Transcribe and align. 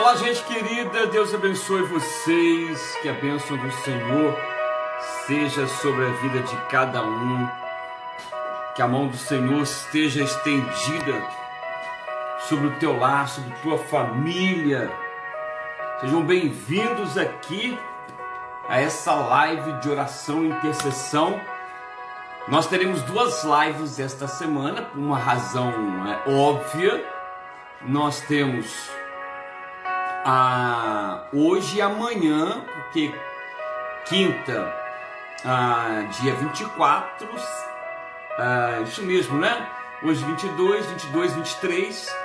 Olá, 0.00 0.16
gente 0.16 0.42
querida, 0.44 1.08
Deus 1.08 1.34
abençoe 1.34 1.82
vocês, 1.82 2.96
que 3.02 3.08
a 3.10 3.12
bênção 3.12 3.54
do 3.58 3.70
Senhor 3.70 4.34
seja 5.26 5.66
sobre 5.66 6.06
a 6.06 6.10
vida 6.12 6.40
de 6.40 6.56
cada 6.70 7.02
um, 7.02 7.46
que 8.74 8.80
a 8.80 8.88
mão 8.88 9.08
do 9.08 9.16
Senhor 9.18 9.60
esteja 9.60 10.22
estendida 10.22 11.22
sobre 12.48 12.68
o 12.68 12.76
teu 12.78 12.98
lar, 12.98 13.28
sobre 13.28 13.54
tua 13.62 13.76
família. 13.76 14.90
Sejam 16.00 16.22
bem-vindos 16.22 17.18
aqui 17.18 17.78
a 18.70 18.80
essa 18.80 19.12
live 19.12 19.80
de 19.80 19.90
oração 19.90 20.46
e 20.46 20.48
intercessão. 20.48 21.38
Nós 22.48 22.66
teremos 22.66 23.02
duas 23.02 23.44
lives 23.44 24.00
esta 24.00 24.26
semana, 24.26 24.80
por 24.80 24.98
uma 24.98 25.18
razão 25.18 25.70
é, 26.08 26.30
óbvia. 26.30 27.04
Nós 27.82 28.22
temos 28.22 28.90
a 30.24 31.22
hoje 31.32 31.78
e 31.78 31.82
amanhã, 31.82 32.64
porque 32.74 33.14
quinta, 34.04 34.74
a, 35.44 36.06
dia 36.20 36.34
24, 36.34 37.28
a, 38.38 38.80
isso 38.82 39.02
mesmo, 39.02 39.38
né? 39.38 39.68
Hoje 40.02 40.24
22, 40.24 40.86
22, 40.86 41.32
23, 41.34 42.16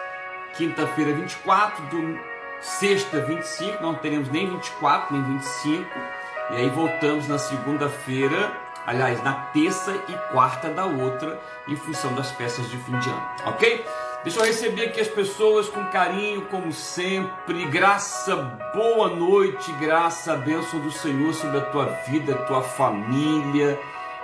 quinta-feira 0.58 1.14
24, 1.14 1.86
do, 1.88 2.20
sexta 2.62 3.22
25, 3.22 3.82
não 3.82 3.96
teremos 3.96 4.30
nem 4.30 4.50
24 4.50 5.14
nem 5.14 5.24
25, 5.38 5.90
e 6.52 6.56
aí 6.56 6.70
voltamos 6.70 7.28
na 7.28 7.38
segunda-feira, 7.38 8.52
aliás, 8.86 9.22
na 9.24 9.34
terça 9.34 9.96
e 10.08 10.14
quarta 10.32 10.70
da 10.70 10.86
outra, 10.86 11.40
em 11.68 11.76
função 11.76 12.14
das 12.14 12.32
peças 12.32 12.70
de 12.70 12.78
fim 12.78 12.98
de 13.00 13.10
ano, 13.10 13.30
ok? 13.46 13.86
Deixa 14.26 14.40
eu 14.40 14.46
receber 14.46 14.88
aqui 14.88 15.00
as 15.00 15.08
pessoas 15.08 15.70
com 15.70 15.86
carinho, 15.92 16.48
como 16.48 16.74
sempre. 16.74 17.64
Graça, 17.66 18.36
boa 18.74 19.08
noite, 19.08 19.72
graça, 19.74 20.36
bênção 20.36 20.80
do 20.80 20.92
Senhor 20.92 21.32
sobre 21.36 21.60
a 21.60 21.66
tua 21.66 21.86
vida, 22.08 22.34
a 22.34 22.38
tua 22.40 22.64
família. 22.64 23.80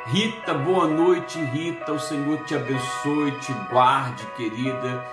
Rita, 0.08 0.56
boa 0.56 0.88
noite, 0.88 1.40
Rita. 1.40 1.94
O 1.94 2.00
Senhor 2.00 2.44
te 2.46 2.56
abençoe, 2.56 3.30
te 3.42 3.54
guarde, 3.70 4.26
querida. 4.36 5.06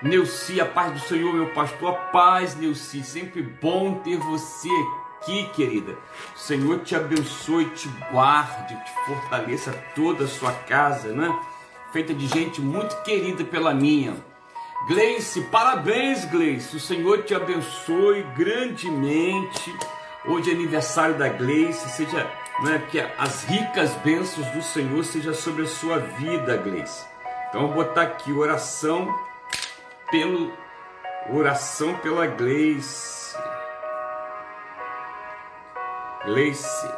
Neuci, 0.00 0.60
a 0.60 0.64
paz 0.64 0.92
do 0.92 1.00
Senhor, 1.00 1.34
meu 1.34 1.52
pastor. 1.52 1.90
A 1.90 1.94
paz, 1.94 2.54
Neuci. 2.54 3.02
Sempre 3.02 3.42
bom 3.42 3.94
ter 3.94 4.16
você 4.16 4.68
aqui, 5.20 5.42
querida. 5.56 5.98
O 6.36 6.38
Senhor 6.38 6.78
te 6.84 6.94
abençoe, 6.94 7.64
te 7.70 7.88
guarde, 8.12 8.76
te 8.76 8.92
fortaleça 9.06 9.72
toda 9.96 10.22
a 10.22 10.28
sua 10.28 10.52
casa, 10.52 11.08
né? 11.08 11.36
Feita 11.92 12.14
de 12.14 12.28
gente 12.28 12.60
muito 12.60 13.02
querida 13.02 13.42
pela 13.42 13.74
minha. 13.74 14.14
Gleice, 14.84 15.40
parabéns, 15.42 16.24
Gleice. 16.26 16.76
O 16.76 16.80
Senhor 16.80 17.24
te 17.24 17.34
abençoe 17.34 18.22
grandemente. 18.36 19.74
Hoje 20.24 20.50
é 20.50 20.54
aniversário 20.54 21.16
da 21.16 21.28
Gleice. 21.28 21.88
Seja, 21.88 22.30
né, 22.62 22.86
que 22.90 23.00
as 23.00 23.44
ricas 23.44 23.94
bênçãos 23.96 24.46
do 24.48 24.62
Senhor 24.62 25.02
seja 25.04 25.32
sobre 25.32 25.62
a 25.62 25.66
sua 25.66 25.98
vida, 25.98 26.56
Gleice. 26.58 27.04
Então, 27.48 27.62
vou 27.62 27.84
botar 27.84 28.02
aqui 28.02 28.32
oração 28.32 29.12
pelo 30.10 30.52
oração 31.32 31.94
pela 31.94 32.26
Gleice. 32.26 33.36
Gleice, 36.24 36.88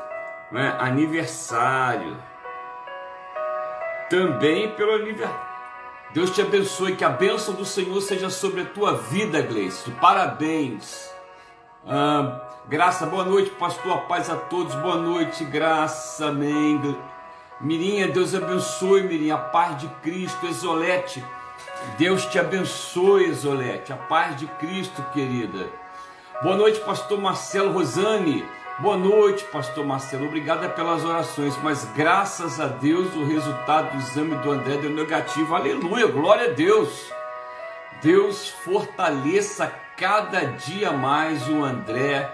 né, 0.51 0.77
aniversário. 0.79 2.17
Também 4.11 4.75
pelo 4.75 4.95
aniversário 4.95 5.48
Deus 6.15 6.31
te 6.31 6.41
abençoe, 6.41 6.97
que 6.97 7.05
a 7.05 7.11
bênção 7.11 7.53
do 7.55 7.67
Senhor 7.67 8.01
seja 8.01 8.31
sobre 8.31 8.63
a 8.63 8.65
tua 8.65 8.95
vida, 8.95 9.43
Gleice. 9.43 9.91
Parabéns. 10.01 11.11
Ah, 11.87 12.41
graça, 12.67 13.05
boa 13.05 13.25
noite, 13.25 13.51
pastor. 13.51 14.01
Paz 14.03 14.31
a 14.31 14.37
todos. 14.37 14.75
Boa 14.77 14.97
noite, 14.97 15.45
graça, 15.45 16.29
amém. 16.29 16.81
Mirinha, 17.61 18.09
Deus 18.09 18.35
abençoe, 18.35 19.03
Mirinha. 19.03 19.35
A 19.35 19.39
paz 19.39 19.79
de 19.79 19.89
Cristo, 20.03 20.47
Exolete. 20.47 21.23
Deus 21.99 22.25
te 22.25 22.39
abençoe, 22.39 23.27
Exolete. 23.27 23.93
A 23.93 23.97
paz 23.97 24.35
de 24.37 24.47
Cristo, 24.47 25.05
querida. 25.13 25.69
Boa 26.43 26.57
noite, 26.57 26.81
pastor 26.81 27.21
Marcelo 27.21 27.73
Rosane. 27.73 28.47
Boa 28.81 28.97
noite, 28.97 29.43
pastor 29.43 29.85
Marcelo. 29.85 30.27
Obrigada 30.27 30.69
pelas 30.69 31.05
orações, 31.05 31.59
mas 31.65 31.85
graças 31.97 32.61
a 32.61 32.69
Deus 32.69 33.13
o 33.17 33.25
resultado 33.25 33.91
do 33.91 33.99
exame 33.99 34.37
do 34.37 34.53
André 34.53 34.77
deu 34.77 34.91
negativo. 34.91 35.53
Aleluia, 35.53 36.07
glória 36.07 36.49
a 36.49 36.55
Deus. 36.55 37.13
Deus 38.01 38.51
fortaleça 38.51 39.67
cada 39.97 40.45
dia 40.45 40.93
mais 40.93 41.49
o 41.49 41.65
André. 41.65 42.31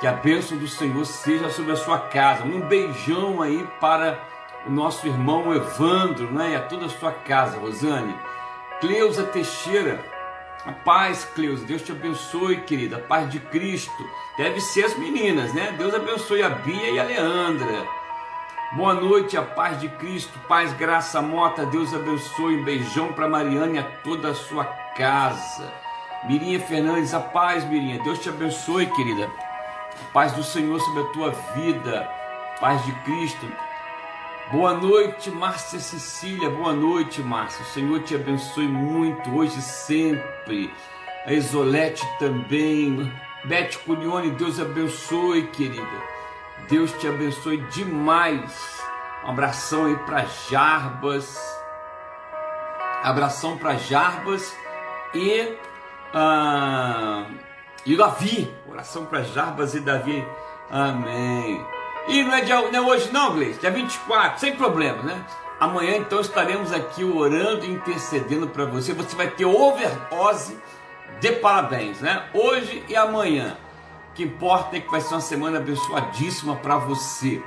Que 0.00 0.08
a 0.08 0.12
bênção 0.12 0.58
do 0.58 0.66
Senhor 0.66 1.04
seja 1.04 1.50
sobre 1.50 1.70
a 1.70 1.76
sua 1.76 2.00
casa. 2.00 2.42
Um 2.42 2.62
beijão 2.62 3.40
aí 3.40 3.64
para 3.80 4.18
o 4.66 4.70
nosso 4.72 5.06
irmão 5.06 5.54
Evandro, 5.54 6.32
né? 6.32 6.50
E 6.50 6.56
a 6.56 6.62
toda 6.62 6.86
a 6.86 6.90
sua 6.90 7.12
casa, 7.12 7.58
Rosane. 7.58 8.18
Cleusa 8.80 9.22
Teixeira. 9.22 10.15
A 10.66 10.72
paz, 10.72 11.24
Cleusa, 11.24 11.64
Deus 11.64 11.82
te 11.82 11.92
abençoe, 11.92 12.56
querida. 12.62 12.96
A 12.96 13.00
paz 13.00 13.30
de 13.30 13.38
Cristo. 13.38 14.10
Deve 14.36 14.60
ser 14.60 14.86
as 14.86 14.98
meninas, 14.98 15.54
né? 15.54 15.72
Deus 15.78 15.94
abençoe 15.94 16.42
a 16.42 16.48
Bia 16.48 16.90
e 16.90 16.98
a 16.98 17.04
Leandra. 17.04 17.86
Boa 18.72 18.94
noite, 18.94 19.36
a 19.36 19.42
paz 19.42 19.80
de 19.80 19.88
Cristo, 19.88 20.36
paz, 20.48 20.72
graça, 20.72 21.22
mota. 21.22 21.64
Deus 21.66 21.94
abençoe. 21.94 22.56
Um 22.56 22.64
beijão 22.64 23.12
para 23.12 23.28
Mariana 23.28 23.74
e 23.74 23.78
a 23.78 23.84
toda 23.84 24.30
a 24.30 24.34
sua 24.34 24.64
casa. 24.96 25.72
Mirinha 26.24 26.58
Fernandes, 26.58 27.14
a 27.14 27.20
paz, 27.20 27.64
Mirinha. 27.64 28.02
Deus 28.02 28.18
te 28.18 28.28
abençoe, 28.28 28.86
querida. 28.86 29.26
A 29.26 30.12
paz 30.12 30.32
do 30.32 30.42
Senhor 30.42 30.80
sobre 30.80 31.02
a 31.02 31.12
tua 31.12 31.30
vida. 31.54 32.10
Paz 32.58 32.84
de 32.84 32.92
Cristo. 33.04 33.46
Boa 34.52 34.74
noite, 34.74 35.28
Márcia 35.28 35.80
Cecília. 35.80 36.48
Boa 36.48 36.72
noite, 36.72 37.20
Márcia. 37.20 37.64
O 37.64 37.68
Senhor 37.70 38.00
te 38.04 38.14
abençoe 38.14 38.68
muito 38.68 39.36
hoje 39.36 39.58
e 39.58 39.62
sempre. 39.62 40.72
A 41.26 41.32
Isolete 41.32 42.06
também. 42.20 43.12
Beth 43.44 43.76
Cunione, 43.84 44.30
Deus 44.30 44.60
abençoe, 44.60 45.48
querida. 45.48 46.02
Deus 46.68 46.92
te 46.92 47.08
abençoe 47.08 47.56
demais. 47.72 48.80
Um 49.24 49.30
abração 49.30 49.86
aí 49.86 49.96
para 49.96 50.24
Jarbas. 50.48 51.36
Abração 53.02 53.58
para 53.58 53.74
Jarbas 53.74 54.56
e 55.12 55.56
uh, 56.14 57.34
e 57.84 57.96
Davi. 57.96 58.54
Oração 58.68 59.06
para 59.06 59.24
Jarbas 59.24 59.74
e 59.74 59.80
Davi. 59.80 60.24
Amém. 60.70 61.75
E 62.08 62.22
não 62.22 62.34
é, 62.34 62.40
dia, 62.40 62.60
não 62.70 62.74
é 62.74 62.80
hoje 62.80 63.10
não, 63.12 63.34
Gleice, 63.34 63.58
dia 63.58 63.70
24, 63.70 64.38
sem 64.38 64.54
problema, 64.54 65.02
né? 65.02 65.24
Amanhã 65.58 65.96
então 65.96 66.20
estaremos 66.20 66.72
aqui 66.72 67.02
orando 67.02 67.64
e 67.64 67.70
intercedendo 67.70 68.46
para 68.46 68.64
você. 68.64 68.92
Você 68.92 69.16
vai 69.16 69.28
ter 69.28 69.44
overdose 69.44 70.56
de 71.20 71.32
parabéns, 71.32 72.00
né? 72.00 72.24
Hoje 72.32 72.84
e 72.88 72.94
amanhã. 72.94 73.56
O 74.10 74.14
que 74.14 74.22
importa 74.22 74.76
é 74.76 74.80
que 74.80 74.90
vai 74.90 75.00
ser 75.00 75.14
uma 75.14 75.20
semana 75.20 75.58
abençoadíssima 75.58 76.56
para 76.56 76.76
você. 76.76 77.42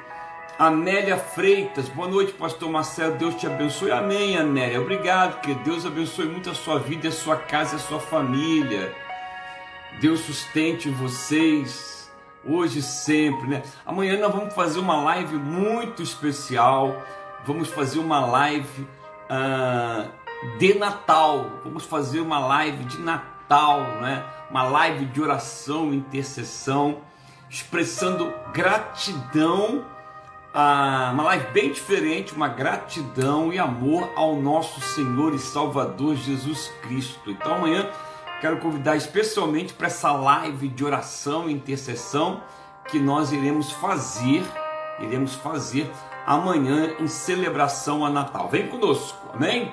Amélia 0.57 1.17
Freitas, 1.17 1.87
boa 1.87 2.09
noite, 2.09 2.33
pastor 2.33 2.69
Marcelo. 2.69 3.15
Deus 3.15 3.35
te 3.35 3.47
abençoe. 3.47 3.91
Amém, 3.91 4.35
Amélia. 4.37 4.81
Obrigado, 4.81 5.39
que 5.39 5.53
Deus 5.55 5.85
abençoe 5.85 6.25
muito 6.25 6.49
a 6.49 6.53
sua 6.55 6.79
vida, 6.79 7.07
a 7.07 7.11
sua 7.13 7.37
casa, 7.37 7.77
a 7.77 7.79
sua 7.79 7.99
família. 7.99 8.93
Deus 10.01 10.19
sustente 10.19 10.89
vocês 10.89 11.98
hoje 12.49 12.81
sempre, 12.81 13.47
né? 13.47 13.63
Amanhã 13.85 14.17
nós 14.17 14.33
vamos 14.33 14.53
fazer 14.53 14.79
uma 14.79 15.01
live 15.03 15.35
muito 15.35 16.01
especial. 16.01 17.01
Vamos 17.45 17.69
fazer 17.69 17.99
uma 17.99 18.19
live 18.25 18.87
uh, 19.29 20.09
de 20.57 20.73
Natal. 20.73 21.49
Vamos 21.63 21.83
fazer 21.83 22.19
uma 22.19 22.39
live 22.39 22.83
de 22.85 22.99
Natal, 22.99 23.81
né? 24.01 24.25
Uma 24.49 24.63
live 24.63 25.05
de 25.05 25.21
oração, 25.21 25.93
intercessão, 25.93 26.97
expressando 27.49 28.33
gratidão. 28.51 29.85
Uh, 30.53 31.13
uma 31.13 31.23
live 31.23 31.51
bem 31.51 31.71
diferente, 31.71 32.33
uma 32.33 32.47
gratidão 32.47 33.53
e 33.53 33.59
amor 33.59 34.09
ao 34.15 34.35
nosso 34.35 34.81
Senhor 34.81 35.35
e 35.35 35.39
Salvador 35.39 36.15
Jesus 36.15 36.71
Cristo. 36.81 37.29
Então 37.29 37.53
amanhã 37.53 37.87
quero 38.39 38.57
convidar 38.57 38.95
especialmente 38.95 39.73
para 39.73 39.87
essa 39.87 40.11
live 40.11 40.67
de 40.69 40.83
oração 40.83 41.49
e 41.49 41.53
intercessão 41.53 42.41
que 42.87 42.99
nós 42.99 43.31
iremos 43.31 43.71
fazer, 43.71 44.43
iremos 44.99 45.35
fazer 45.35 45.89
amanhã 46.25 46.95
em 46.99 47.07
celebração 47.07 48.05
a 48.05 48.09
Natal. 48.09 48.49
Vem 48.49 48.67
conosco, 48.67 49.17
amém? 49.33 49.71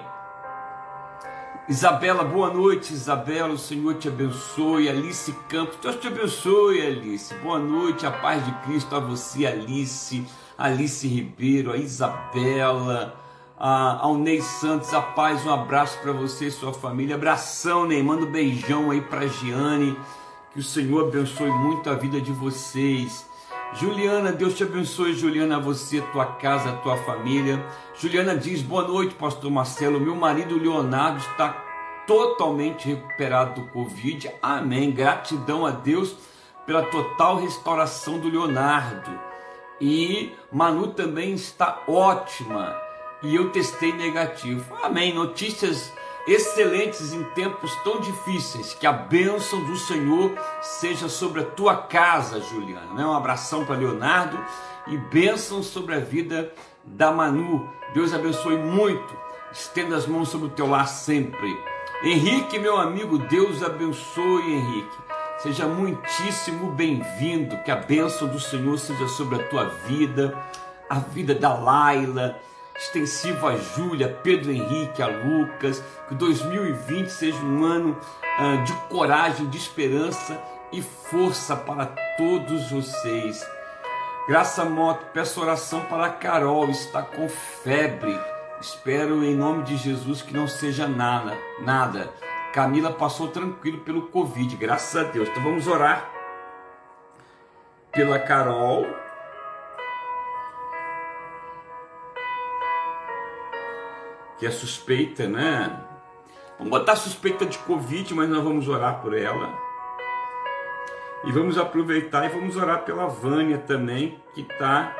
Isabela, 1.68 2.22
boa 2.22 2.52
noite, 2.52 2.92
Isabela, 2.92 3.54
o 3.54 3.58
Senhor 3.58 3.94
te 3.94 4.08
abençoe. 4.08 4.88
Alice 4.88 5.32
Campos, 5.48 5.76
Deus 5.82 5.96
te 5.96 6.06
abençoe, 6.06 6.80
Alice. 6.80 7.34
Boa 7.36 7.58
noite, 7.58 8.06
a 8.06 8.10
paz 8.10 8.44
de 8.44 8.52
Cristo 8.64 8.94
a 8.94 9.00
você, 9.00 9.46
Alice, 9.46 10.24
Alice 10.56 11.06
Ribeiro, 11.06 11.72
a 11.72 11.76
Isabela 11.76 13.25
ao 13.58 14.17
Ney 14.17 14.43
Santos, 14.43 14.93
a 14.93 15.00
paz, 15.00 15.44
um 15.47 15.53
abraço 15.53 15.99
para 16.00 16.12
você 16.12 16.47
e 16.47 16.50
sua 16.50 16.73
família. 16.73 17.14
Abração, 17.14 17.87
Ney, 17.87 18.03
manda 18.03 18.26
um 18.26 18.31
beijão 18.31 18.91
aí 18.91 19.00
para 19.00 19.26
Giane. 19.26 19.93
Que 19.94 20.55
Que 20.55 20.61
o 20.61 20.62
Senhor 20.62 21.08
abençoe 21.08 21.50
muito 21.50 21.88
a 21.88 21.94
vida 21.94 22.20
de 22.20 22.32
vocês. 22.32 23.26
Juliana, 23.75 24.32
Deus 24.32 24.55
te 24.55 24.62
abençoe, 24.62 25.14
Juliana, 25.14 25.58
você, 25.58 26.00
tua 26.00 26.25
casa, 26.25 26.73
tua 26.82 26.97
família. 26.99 27.64
Juliana 27.94 28.37
diz: 28.37 28.62
Boa 28.62 28.87
noite, 28.87 29.14
Pastor 29.14 29.50
Marcelo. 29.50 30.00
Meu 30.00 30.14
marido 30.14 30.58
Leonardo 30.58 31.19
está 31.19 31.49
totalmente 32.06 32.88
recuperado 32.88 33.61
do 33.61 33.69
Covid. 33.69 34.31
Amém. 34.41 34.93
Gratidão 34.93 35.67
a 35.67 35.70
Deus 35.70 36.17
pela 36.64 36.82
total 36.85 37.38
restauração 37.38 38.19
do 38.19 38.29
Leonardo. 38.29 39.11
E 39.81 40.32
Manu 40.50 40.88
também 40.88 41.35
está 41.35 41.82
ótima. 41.87 42.85
E 43.22 43.34
eu 43.34 43.50
testei 43.50 43.92
negativo. 43.92 44.64
Amém. 44.82 45.14
Notícias 45.14 45.92
excelentes 46.26 47.12
em 47.12 47.22
tempos 47.30 47.74
tão 47.82 48.00
difíceis. 48.00 48.74
Que 48.74 48.86
a 48.86 48.92
bênção 48.92 49.64
do 49.64 49.76
Senhor 49.76 50.32
seja 50.60 51.08
sobre 51.08 51.40
a 51.40 51.44
tua 51.44 51.76
casa, 51.76 52.40
Juliana. 52.40 52.92
Né? 52.94 53.06
Um 53.06 53.14
abração 53.14 53.64
para 53.64 53.76
Leonardo 53.76 54.38
e 54.86 54.96
bênção 54.98 55.62
sobre 55.62 55.94
a 55.94 56.00
vida 56.00 56.52
da 56.84 57.10
Manu. 57.10 57.68
Deus 57.94 58.12
abençoe 58.12 58.58
muito. 58.58 59.16
Estenda 59.50 59.96
as 59.96 60.06
mãos 60.06 60.28
sobre 60.28 60.48
o 60.48 60.50
teu 60.50 60.66
lar 60.66 60.88
sempre. 60.88 61.58
Henrique, 62.02 62.58
meu 62.58 62.76
amigo, 62.76 63.16
Deus 63.16 63.62
abençoe, 63.62 64.52
Henrique. 64.52 64.96
Seja 65.38 65.66
muitíssimo 65.66 66.72
bem-vindo. 66.72 67.56
Que 67.62 67.70
a 67.70 67.76
bênção 67.76 68.28
do 68.28 68.38
Senhor 68.38 68.78
seja 68.78 69.08
sobre 69.08 69.36
a 69.36 69.48
tua 69.48 69.64
vida, 69.64 70.36
a 70.90 70.98
vida 70.98 71.34
da 71.34 71.54
Laila 71.54 72.38
extensivo 72.78 73.46
a 73.46 73.56
Júlia, 73.56 74.08
Pedro 74.23 74.50
Henrique, 74.50 75.02
a 75.02 75.06
Lucas, 75.06 75.82
que 76.08 76.14
2020 76.14 77.08
seja 77.08 77.38
um 77.38 77.64
ano 77.64 77.99
uh, 78.38 78.64
de 78.64 78.73
coragem, 78.88 79.49
de 79.49 79.56
esperança 79.56 80.40
e 80.73 80.82
força 80.82 81.56
para 81.56 81.87
todos 82.17 82.70
vocês. 82.70 83.46
Graça 84.28 84.64
Moto, 84.64 85.06
peço 85.12 85.40
oração 85.40 85.82
para 85.82 86.06
a 86.06 86.11
Carol, 86.11 86.69
está 86.69 87.02
com 87.02 87.28
febre. 87.28 88.19
Espero 88.61 89.22
em 89.22 89.34
nome 89.37 89.62
de 89.62 89.76
Jesus 89.76 90.22
que 90.22 90.34
não 90.34 90.49
seja 90.49 90.88
nada, 90.88 91.37
nada. 91.61 92.12
Camila 92.52 92.93
passou 92.93 93.29
tranquilo 93.29 93.79
pelo 93.81 94.08
Covid, 94.08 94.56
graças 94.56 94.96
a 94.96 95.05
Deus. 95.08 95.29
Então 95.29 95.43
vamos 95.43 95.67
orar 95.67 96.11
pela 97.93 98.19
Carol 98.19 98.87
que 104.38 104.46
é 104.46 104.50
suspeita, 104.50 105.26
né? 105.26 105.78
Vamos 106.58 106.70
botar 106.70 106.96
suspeita 106.96 107.44
de 107.44 107.58
Covid, 107.58 108.14
mas 108.14 108.28
nós 108.28 108.42
vamos 108.42 108.68
orar 108.68 109.00
por 109.00 109.16
ela. 109.16 109.52
E 111.24 111.32
vamos 111.32 111.58
aproveitar 111.58 112.24
e 112.24 112.28
vamos 112.28 112.56
orar 112.56 112.82
pela 112.84 113.06
Vânia 113.06 113.58
também, 113.58 114.20
que 114.34 114.42
está 114.42 114.94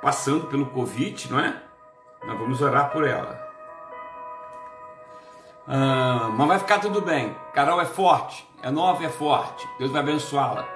passando 0.00 0.46
pelo 0.46 0.66
Covid, 0.66 1.32
não 1.32 1.40
é? 1.40 1.62
Nós 2.24 2.38
vamos 2.38 2.62
orar 2.62 2.90
por 2.90 3.06
ela. 3.06 3.44
Ah, 5.66 6.30
mas 6.32 6.48
vai 6.48 6.58
ficar 6.58 6.78
tudo 6.78 7.00
bem. 7.00 7.34
Carol 7.52 7.80
é 7.80 7.86
forte, 7.86 8.46
é 8.62 8.70
nova 8.70 9.04
é 9.04 9.08
forte. 9.08 9.66
Deus 9.78 9.90
vai 9.90 10.02
abençoá-la. 10.02 10.66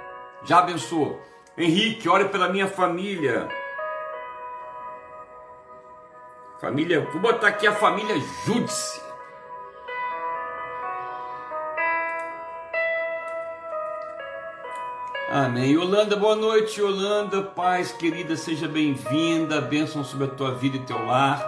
Já 0.44 0.58
abençoou. 0.58 1.20
Henrique, 1.56 2.08
ore 2.08 2.26
pela 2.26 2.48
minha 2.48 2.66
família. 2.66 3.48
Família, 6.60 7.08
vou 7.12 7.20
botar 7.20 7.48
aqui 7.48 7.68
a 7.68 7.72
família 7.72 8.20
Júdice. 8.44 9.00
Amém. 15.30 15.72
Yolanda, 15.74 16.16
boa 16.16 16.34
noite, 16.34 16.80
Yolanda. 16.80 17.42
Paz, 17.42 17.92
querida, 17.92 18.34
seja 18.34 18.66
bem-vinda. 18.66 19.60
Bênção 19.60 20.02
sobre 20.02 20.26
a 20.26 20.30
tua 20.30 20.52
vida 20.52 20.78
e 20.78 20.80
teu 20.80 21.06
lar. 21.06 21.40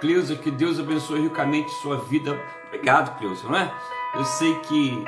Cleusa, 0.00 0.34
que 0.34 0.50
Deus 0.50 0.80
abençoe 0.80 1.20
ricamente 1.20 1.70
sua 1.80 1.98
vida. 1.98 2.36
Obrigado, 2.66 3.16
Cleusa, 3.16 3.46
não 3.46 3.56
é? 3.56 3.72
Eu 4.16 4.24
sei 4.24 4.56
que 4.62 5.04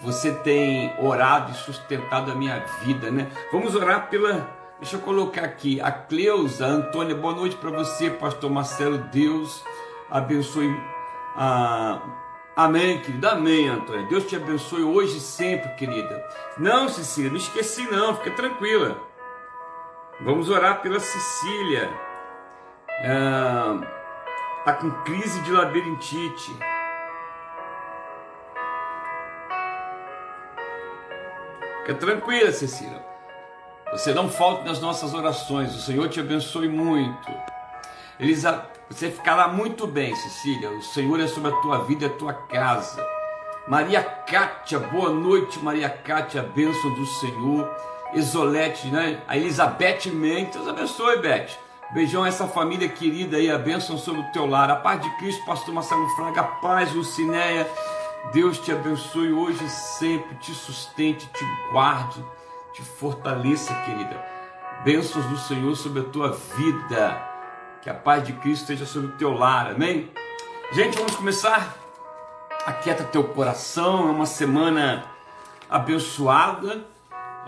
você 0.00 0.32
tem 0.32 0.94
orado 1.00 1.50
e 1.50 1.54
sustentado 1.56 2.30
a 2.30 2.36
minha 2.36 2.64
vida, 2.84 3.10
né? 3.10 3.32
Vamos 3.50 3.74
orar 3.74 4.08
pela 4.08 4.59
Deixa 4.80 4.96
eu 4.96 5.00
colocar 5.02 5.44
aqui 5.44 5.78
a 5.78 5.92
Cleusa 5.92 6.64
Antônia. 6.64 7.14
Boa 7.14 7.34
noite 7.34 7.54
para 7.54 7.68
você, 7.68 8.08
Pastor 8.08 8.50
Marcelo. 8.50 8.96
Deus 9.12 9.62
abençoe. 10.10 10.74
Ah, 11.36 12.00
amém, 12.56 12.98
querida. 13.02 13.32
Amém, 13.32 13.68
Antônia. 13.68 14.06
Deus 14.06 14.24
te 14.24 14.36
abençoe 14.36 14.82
hoje 14.82 15.18
e 15.18 15.20
sempre, 15.20 15.68
querida. 15.74 16.26
Não, 16.56 16.88
Cecília, 16.88 17.28
não 17.28 17.36
esqueci, 17.36 17.82
não. 17.90 18.16
Fica 18.16 18.30
tranquila. 18.30 18.96
Vamos 20.22 20.48
orar 20.48 20.80
pela 20.80 20.98
Cecília. 20.98 21.90
Ah, 23.04 23.80
tá 24.64 24.72
com 24.72 24.90
crise 25.02 25.42
de 25.42 25.52
labirintite. 25.52 26.56
Fica 31.82 31.94
tranquila, 31.96 32.50
Cecília. 32.50 33.09
Você 33.92 34.14
não 34.14 34.30
falte 34.30 34.64
nas 34.64 34.80
nossas 34.80 35.14
orações. 35.14 35.74
O 35.74 35.80
Senhor 35.80 36.08
te 36.08 36.20
abençoe 36.20 36.68
muito. 36.68 37.28
Elisa, 38.20 38.64
você 38.88 39.10
ficará 39.10 39.48
muito 39.48 39.84
bem, 39.84 40.14
Cecília. 40.14 40.70
O 40.70 40.82
Senhor 40.82 41.18
é 41.18 41.26
sobre 41.26 41.50
a 41.50 41.56
tua 41.56 41.78
vida 41.84 42.04
e 42.04 42.06
a 42.06 42.12
tua 42.12 42.32
casa. 42.32 43.04
Maria 43.66 44.00
Cátia, 44.00 44.78
boa 44.78 45.10
noite, 45.10 45.58
Maria 45.58 45.90
Cátia, 45.90 46.40
a 46.40 46.44
bênção 46.44 46.94
do 46.94 47.04
Senhor. 47.04 47.68
Exolete, 48.14 48.86
né? 48.86 49.22
A 49.26 49.36
Elizabeth 49.36 50.08
Mendes, 50.12 50.68
abençoe, 50.68 51.18
Beth. 51.18 51.48
Beijão 51.92 52.22
a 52.22 52.28
essa 52.28 52.46
família 52.46 52.88
querida 52.88 53.38
aí, 53.38 53.50
a 53.50 53.58
bênção 53.58 53.98
sobre 53.98 54.20
o 54.20 54.32
teu 54.32 54.46
lar. 54.46 54.70
A 54.70 54.76
paz 54.76 55.02
de 55.02 55.10
Cristo, 55.16 55.44
pastor 55.44 55.74
Marcelo 55.74 56.08
Fraga, 56.10 56.44
paz, 56.44 56.94
Lucinéia. 56.94 57.68
Deus 58.32 58.56
te 58.58 58.70
abençoe 58.70 59.32
hoje 59.32 59.64
e 59.64 59.68
sempre, 59.68 60.36
te 60.36 60.52
sustente, 60.54 61.26
te 61.26 61.44
guarde 61.72 62.22
te 62.72 62.82
fortaleça, 62.82 63.74
querida. 63.84 64.24
Bênçãos 64.84 65.24
do 65.26 65.36
Senhor 65.38 65.74
sobre 65.76 66.00
a 66.00 66.04
tua 66.04 66.32
vida. 66.56 67.22
Que 67.82 67.90
a 67.90 67.94
paz 67.94 68.24
de 68.24 68.32
Cristo 68.34 68.62
esteja 68.62 68.86
sobre 68.86 69.08
o 69.08 69.12
teu 69.12 69.32
lar. 69.32 69.72
Amém? 69.72 70.10
Gente, 70.72 70.96
vamos 70.96 71.16
começar. 71.16 71.74
Aquieta 72.66 73.04
teu 73.04 73.24
coração. 73.24 74.08
É 74.08 74.10
uma 74.10 74.26
semana 74.26 75.04
abençoada. 75.68 76.84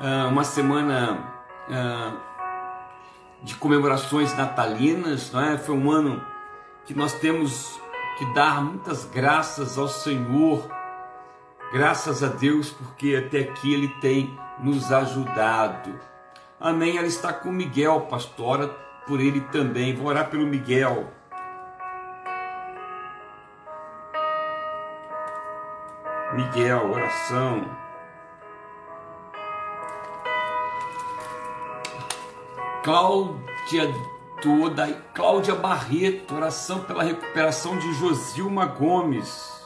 É 0.00 0.24
uma 0.26 0.44
semana 0.44 1.32
é, 1.70 2.12
de 3.42 3.54
comemorações 3.54 4.36
natalinas. 4.36 5.30
Não 5.30 5.40
é? 5.40 5.58
Foi 5.58 5.74
um 5.74 5.90
ano 5.90 6.22
que 6.84 6.94
nós 6.94 7.12
temos 7.14 7.80
que 8.18 8.24
dar 8.34 8.62
muitas 8.62 9.04
graças 9.04 9.78
ao 9.78 9.88
Senhor. 9.88 10.68
Graças 11.72 12.22
a 12.22 12.28
Deus, 12.28 12.70
porque 12.70 13.16
até 13.16 13.40
aqui 13.40 13.72
Ele 13.72 13.88
tem 14.00 14.38
nos 14.62 14.92
ajudado. 14.92 15.98
Amém. 16.60 16.96
Ela 16.96 17.06
está 17.06 17.32
com 17.32 17.50
Miguel, 17.50 18.02
pastora, 18.02 18.68
por 19.06 19.20
ele 19.20 19.40
também. 19.40 19.94
Vou 19.94 20.06
orar 20.06 20.30
pelo 20.30 20.46
Miguel. 20.46 21.10
Miguel, 26.32 26.90
oração. 26.90 27.82
Cláudia 32.82 33.92
toda, 34.40 34.92
Cláudia 35.14 35.54
Barreto, 35.54 36.34
oração 36.34 36.80
pela 36.80 37.04
recuperação 37.04 37.78
de 37.78 37.92
Josilma 37.94 38.66
Gomes. 38.66 39.62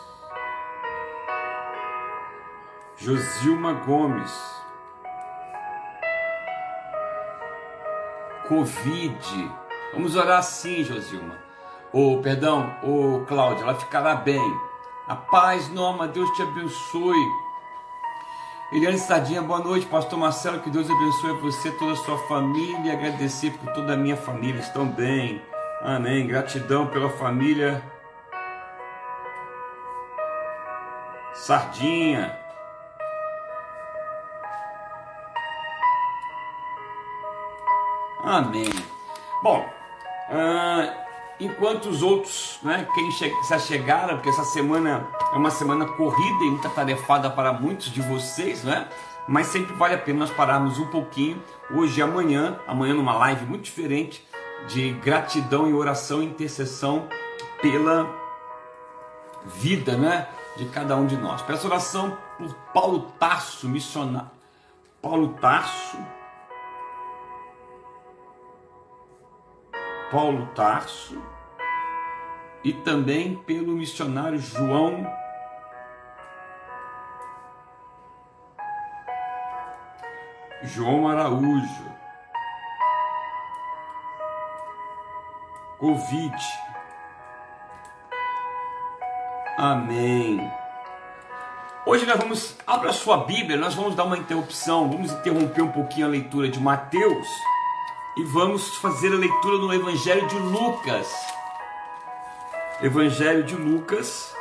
Josilma 2.97 3.73
Gomes. 3.73 4.55
Covid. 8.49 9.50
Vamos 9.93 10.17
orar 10.17 10.38
assim, 10.38 10.85
Josilma. 10.85 11.35
Ou, 11.93 12.19
oh, 12.19 12.23
perdão, 12.23 12.75
ô 12.83 13.17
oh, 13.17 13.26
Cláudia, 13.26 13.62
ela 13.62 13.75
ficará 13.75 14.15
bem. 14.15 14.43
A 15.07 15.15
paz, 15.15 15.69
Norma, 15.71 16.09
Deus 16.09 16.29
te 16.31 16.43
abençoe. 16.43 17.47
Eliane 18.73 18.99
Sardinha, 18.99 19.41
boa 19.41 19.61
noite, 19.61 19.87
Pastor 19.87 20.19
Marcelo, 20.19 20.61
que 20.61 20.69
Deus 20.69 20.91
abençoe 20.91 21.41
você, 21.41 21.71
toda 21.73 21.93
a 21.93 21.97
sua 21.97 22.19
família, 22.26 22.93
agradecer 22.93 23.53
por 23.53 23.73
toda 23.73 23.93
a 23.95 23.97
minha 23.97 24.17
família, 24.17 24.61
estão 24.61 24.87
bem. 24.87 25.41
Amém. 25.81 26.26
Gratidão 26.26 26.87
pela 26.88 27.09
família. 27.11 27.83
Sardinha. 31.33 32.46
Amém. 38.26 38.68
Bom, 39.40 39.64
uh, 40.30 40.92
enquanto 41.38 41.87
os 41.87 42.02
outros, 42.02 42.59
né, 42.61 42.85
quem 42.92 43.09
se 43.12 43.61
chegaram, 43.61 44.16
porque 44.16 44.30
essa 44.30 44.42
semana 44.47 45.06
é 45.33 45.37
uma 45.37 45.49
semana 45.49 45.87
corrida 45.87 46.45
e 46.45 46.50
muita 46.50 46.68
tarefada 46.68 47.30
para 47.30 47.52
muitos 47.52 47.87
de 47.87 48.02
vocês, 48.02 48.64
né? 48.64 48.88
Mas 49.28 49.47
sempre 49.47 49.73
vale 49.76 49.95
a 49.95 49.99
pena 49.99 50.18
nós 50.18 50.30
pararmos 50.30 50.76
um 50.76 50.88
pouquinho, 50.88 51.40
hoje 51.71 52.00
e 52.00 52.02
amanhã, 52.02 52.59
amanhã 52.66 52.95
numa 52.95 53.16
live 53.16 53.47
muito 53.47 53.62
diferente, 53.62 54.26
de 54.66 54.90
gratidão 54.95 55.71
e 55.71 55.73
oração 55.73 56.21
e 56.21 56.26
intercessão 56.26 57.06
pela 57.62 58.11
vida, 59.45 59.97
né, 59.97 60.26
de 60.56 60.64
cada 60.66 60.97
um 60.97 61.06
de 61.06 61.16
nós. 61.16 61.42
Peço 61.42 61.68
oração 61.68 62.18
por 62.37 62.52
Paulo 62.75 63.12
Tarso, 63.21 63.68
missionário. 63.68 64.30
Paulo 65.00 65.28
Tarso, 65.40 65.97
Paulo 70.10 70.46
Tarso 70.54 71.20
e 72.62 72.72
também 72.72 73.34
pelo 73.34 73.72
missionário 73.72 74.38
João 74.38 75.06
João 80.62 81.08
Araújo. 81.08 81.86
Covid. 85.78 86.36
Amém. 89.58 90.50
Hoje 91.84 92.04
nós 92.06 92.16
vamos, 92.16 92.56
abra 92.66 92.92
sua 92.92 93.18
Bíblia, 93.25 93.56
nós 93.56 93.75
vamos 93.75 93.94
dar 93.94 94.04
uma 94.04 94.18
interrupção, 94.18 94.90
vamos 94.90 95.12
interromper 95.12 95.62
um 95.62 95.70
pouquinho 95.70 96.06
a 96.06 96.10
leitura 96.10 96.48
de 96.48 96.58
Mateus 96.58 97.28
e 98.16 98.25
vamos 98.25 98.76
fazer 98.76 99.12
a 99.12 99.16
leitura 99.16 99.58
no 99.58 99.73
Evangelho 99.73 100.26
de 100.26 100.38
Lucas. 100.38 101.12
Evangelho 102.80 103.44
de 103.44 103.54
Lucas. 103.54 104.35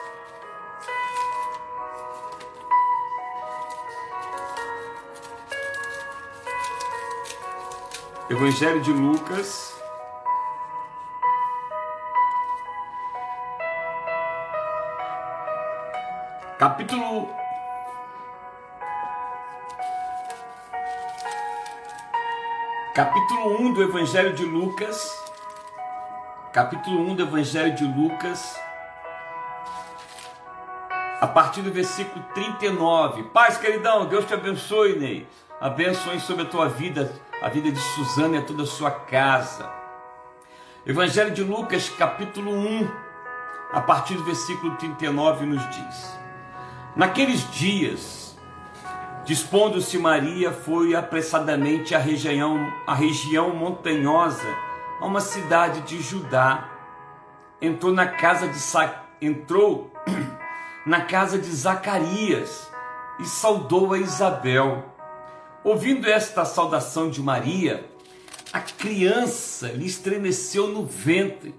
Evangelho 8.29 8.81
de 8.81 8.91
Lucas. 8.91 9.75
Capítulo 16.57 17.44
capítulo 22.95 23.59
1 23.59 23.73
do 23.73 23.83
Evangelho 23.83 24.31
de 24.31 24.45
Lucas, 24.45 25.21
capítulo 26.53 27.01
1 27.11 27.15
do 27.15 27.23
Evangelho 27.23 27.75
de 27.75 27.83
Lucas, 27.83 28.57
a 31.19 31.27
partir 31.27 31.61
do 31.61 31.73
versículo 31.73 32.23
39. 32.33 33.23
Paz, 33.23 33.57
queridão, 33.57 34.05
Deus 34.05 34.23
te 34.23 34.33
abençoe, 34.33 34.97
Ney. 34.97 35.27
Abençoe 35.59 36.21
sobre 36.21 36.43
a 36.43 36.45
tua 36.45 36.69
vida, 36.69 37.13
a 37.41 37.49
vida 37.49 37.69
de 37.69 37.79
Suzana 37.79 38.37
e 38.37 38.41
toda 38.43 38.63
a 38.63 38.65
sua 38.65 38.91
casa. 38.91 39.69
Evangelho 40.85 41.31
de 41.31 41.43
Lucas, 41.43 41.89
capítulo 41.89 42.49
1, 42.53 42.89
a 43.73 43.81
partir 43.81 44.13
do 44.13 44.23
versículo 44.23 44.73
39, 44.77 45.45
nos 45.45 45.69
diz: 45.69 46.17
Naqueles 46.95 47.51
dias, 47.51 48.24
Dispondo-se 49.25 49.97
Maria, 49.97 50.51
foi 50.51 50.93
apressadamente 50.93 51.95
à 51.95 51.97
região, 51.97 52.71
à 52.85 52.93
região 52.93 53.55
montanhosa, 53.55 54.47
a 55.01 55.05
uma 55.07 55.19
cidade 55.19 55.81
de 55.81 55.99
Judá. 55.99 56.69
Entrou 57.59 57.91
na 57.91 58.05
casa 58.05 58.47
de 58.47 58.59
entrou 59.19 59.91
na 60.85 61.01
casa 61.01 61.39
de 61.39 61.47
Zacarias 61.47 62.69
e 63.19 63.25
saudou 63.25 63.93
a 63.93 63.97
Isabel. 63.97 64.85
Ouvindo 65.63 66.07
esta 66.07 66.45
saudação 66.45 67.09
de 67.09 67.19
Maria, 67.19 67.89
a 68.53 68.59
criança 68.59 69.69
lhe 69.69 69.87
estremeceu 69.87 70.67
no 70.67 70.85
ventre. 70.85 71.55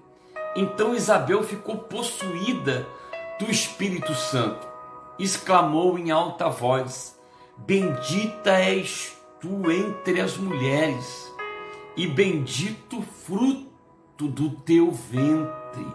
Então 0.55 0.95
Isabel 0.95 1.43
ficou 1.43 1.79
possuída 1.79 2.87
do 3.37 3.51
Espírito 3.51 4.15
Santo. 4.15 4.65
Exclamou 5.19 5.99
em 5.99 6.11
alta 6.11 6.47
voz: 6.47 7.16
Bendita 7.57 8.51
és 8.51 9.17
tu 9.41 9.69
entre 9.71 10.21
as 10.21 10.37
mulheres, 10.37 11.33
e 11.95 12.07
bendito 12.07 13.01
fruto 13.01 14.27
do 14.27 14.51
teu 14.51 14.91
ventre. 14.91 15.85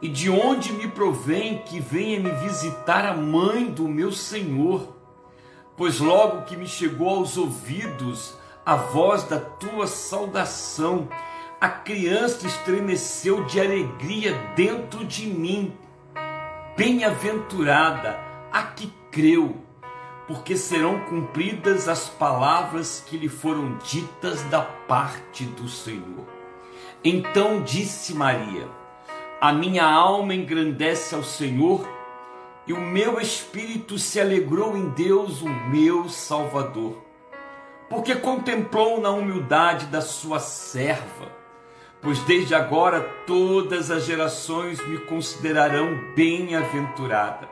E 0.00 0.08
de 0.08 0.30
onde 0.30 0.72
me 0.72 0.88
provém 0.88 1.58
que 1.58 1.80
venha 1.80 2.18
me 2.18 2.30
visitar 2.30 3.04
a 3.04 3.16
mãe 3.16 3.66
do 3.66 3.88
meu 3.88 4.10
Senhor? 4.10 4.96
Pois 5.76 5.98
logo 5.98 6.42
que 6.42 6.56
me 6.56 6.66
chegou 6.66 7.08
aos 7.08 7.36
ouvidos 7.36 8.36
a 8.64 8.76
voz 8.76 9.24
da 9.24 9.38
tua 9.38 9.86
saudação, 9.86 11.08
a 11.60 11.68
criança 11.68 12.46
estremeceu 12.46 13.44
de 13.44 13.60
alegria 13.60 14.34
dentro 14.56 15.04
de 15.04 15.26
mim. 15.26 15.76
Bem-aventurada 16.76 18.18
a 18.52 18.62
que 18.62 18.92
creu 19.10 19.56
porque 20.26 20.56
serão 20.56 21.00
cumpridas 21.00 21.88
as 21.88 22.08
palavras 22.08 23.02
que 23.06 23.16
lhe 23.16 23.28
foram 23.28 23.76
ditas 23.78 24.42
da 24.44 24.62
parte 24.62 25.44
do 25.44 25.68
Senhor. 25.68 26.26
Então 27.04 27.62
disse 27.62 28.14
Maria: 28.14 28.68
A 29.40 29.52
minha 29.52 29.84
alma 29.84 30.34
engrandece 30.34 31.14
ao 31.14 31.24
Senhor, 31.24 31.88
e 32.66 32.72
o 32.72 32.80
meu 32.80 33.20
espírito 33.20 33.98
se 33.98 34.20
alegrou 34.20 34.76
em 34.76 34.88
Deus, 34.90 35.42
o 35.42 35.48
meu 35.48 36.08
Salvador, 36.08 37.02
porque 37.90 38.14
contemplou 38.14 39.00
na 39.00 39.10
humildade 39.10 39.86
da 39.86 40.00
sua 40.00 40.38
serva. 40.38 41.42
Pois 42.00 42.18
desde 42.20 42.52
agora 42.52 43.00
todas 43.26 43.88
as 43.90 44.04
gerações 44.04 44.84
me 44.88 44.98
considerarão 44.98 45.96
bem-aventurada 46.16 47.51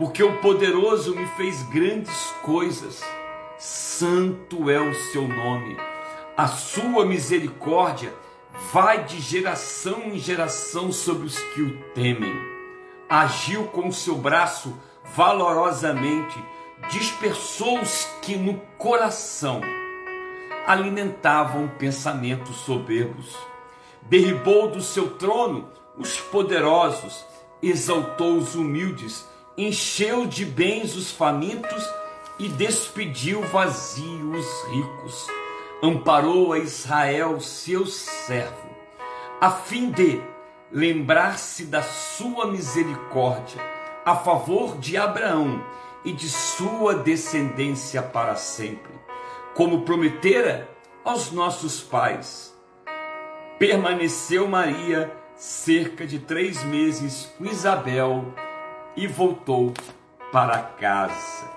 porque 0.00 0.22
o 0.22 0.38
poderoso 0.38 1.14
me 1.14 1.26
fez 1.36 1.62
grandes 1.64 2.30
coisas. 2.42 3.02
Santo 3.58 4.70
é 4.70 4.80
o 4.80 4.94
seu 4.94 5.28
nome. 5.28 5.76
A 6.34 6.46
sua 6.46 7.04
misericórdia 7.04 8.10
vai 8.72 9.04
de 9.04 9.20
geração 9.20 10.04
em 10.04 10.18
geração 10.18 10.90
sobre 10.90 11.26
os 11.26 11.38
que 11.38 11.60
o 11.60 11.78
temem. 11.92 12.34
Agiu 13.10 13.66
com 13.66 13.88
o 13.88 13.92
seu 13.92 14.16
braço 14.16 14.74
valorosamente, 15.14 16.42
dispersou 16.88 17.78
os 17.78 18.08
que 18.22 18.36
no 18.36 18.54
coração 18.78 19.60
alimentavam 20.66 21.68
pensamentos 21.78 22.56
soberbos. 22.56 23.36
Derribou 24.00 24.70
do 24.70 24.80
seu 24.80 25.10
trono 25.18 25.68
os 25.98 26.18
poderosos, 26.18 27.22
exaltou 27.62 28.38
os 28.38 28.54
humildes 28.54 29.28
encheu 29.56 30.26
de 30.26 30.44
bens 30.44 30.96
os 30.96 31.10
famintos 31.10 31.84
e 32.38 32.48
despediu 32.48 33.42
vazios 33.42 34.46
os 34.46 34.68
ricos. 34.72 35.26
Amparou 35.82 36.52
a 36.52 36.58
Israel, 36.58 37.40
seu 37.40 37.86
servo, 37.86 38.68
a 39.40 39.50
fim 39.50 39.90
de 39.90 40.20
lembrar-se 40.70 41.64
da 41.64 41.82
sua 41.82 42.46
misericórdia 42.46 43.60
a 44.04 44.16
favor 44.16 44.78
de 44.78 44.96
Abraão 44.96 45.62
e 46.04 46.12
de 46.12 46.28
sua 46.28 46.94
descendência 46.94 48.02
para 48.02 48.36
sempre, 48.36 48.92
como 49.54 49.82
prometera 49.82 50.68
aos 51.04 51.30
nossos 51.32 51.80
pais. 51.80 52.54
Permaneceu 53.58 54.48
Maria 54.48 55.14
cerca 55.36 56.06
de 56.06 56.18
três 56.18 56.62
meses 56.64 57.30
com 57.36 57.44
Isabel 57.44 58.34
e 59.00 59.06
voltou 59.06 59.72
para 60.30 60.58
casa. 60.58 61.50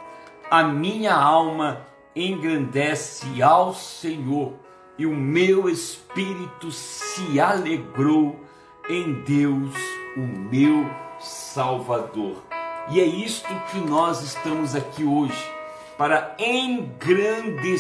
A 0.50 0.64
minha 0.64 1.14
alma 1.14 1.86
engrandece 2.16 3.44
ao 3.44 3.74
Senhor 3.74 4.54
e 4.98 5.06
o 5.06 5.14
meu 5.14 5.68
espírito 5.68 6.72
se 6.72 7.42
alegrou 7.42 8.40
em 8.90 9.12
Deus, 9.24 9.76
o 10.16 10.22
meu 10.22 10.90
Salvador. 11.20 12.42
E 12.90 13.02
é 13.02 13.06
isto 13.06 13.54
que 13.72 13.78
nós 13.80 14.22
estamos 14.22 14.74
aqui 14.74 15.04
hoje 15.04 15.52
para 15.98 16.38
engrandecer 16.40 17.78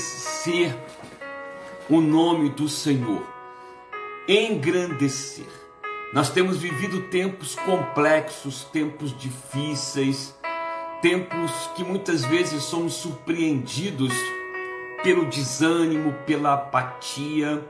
o 1.90 2.02
nome 2.02 2.50
do 2.50 2.68
Senhor. 2.68 3.26
Engrandecer. 4.28 5.63
Nós 6.14 6.30
temos 6.30 6.58
vivido 6.58 7.02
tempos 7.10 7.56
complexos, 7.56 8.66
tempos 8.66 9.18
difíceis, 9.18 10.38
tempos 11.02 11.52
que 11.76 11.84
muitas 11.84 12.24
vezes 12.24 12.66
somos 12.66 12.94
surpreendidos 12.94 14.14
pelo 15.02 15.26
desânimo, 15.26 16.14
pela 16.24 16.54
apatia. 16.54 17.68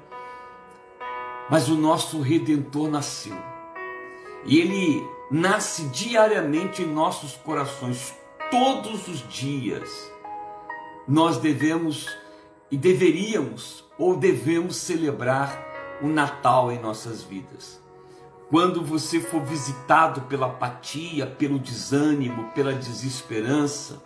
Mas 1.50 1.70
o 1.70 1.76
nosso 1.78 2.20
redentor 2.20 2.90
nasceu. 2.90 3.38
E 4.46 4.60
ele 4.60 5.02
nasce 5.32 5.86
diariamente 5.86 6.82
em 6.84 6.86
nossos 6.86 7.38
corações, 7.38 8.14
todos 8.52 9.08
os 9.08 9.26
dias. 9.30 10.12
Nós 11.08 11.38
devemos 11.38 12.10
e 12.70 12.76
deveríamos 12.76 13.86
ou 13.98 14.18
devemos 14.18 14.76
celebrar 14.76 15.98
o 16.02 16.08
Natal 16.08 16.74
em 16.74 16.80
nossas 16.82 17.24
vidas. 17.24 17.83
Quando 18.54 18.84
você 18.84 19.20
for 19.20 19.42
visitado 19.42 20.22
pela 20.22 20.46
apatia, 20.46 21.26
pelo 21.26 21.58
desânimo, 21.58 22.52
pela 22.52 22.72
desesperança, 22.72 24.00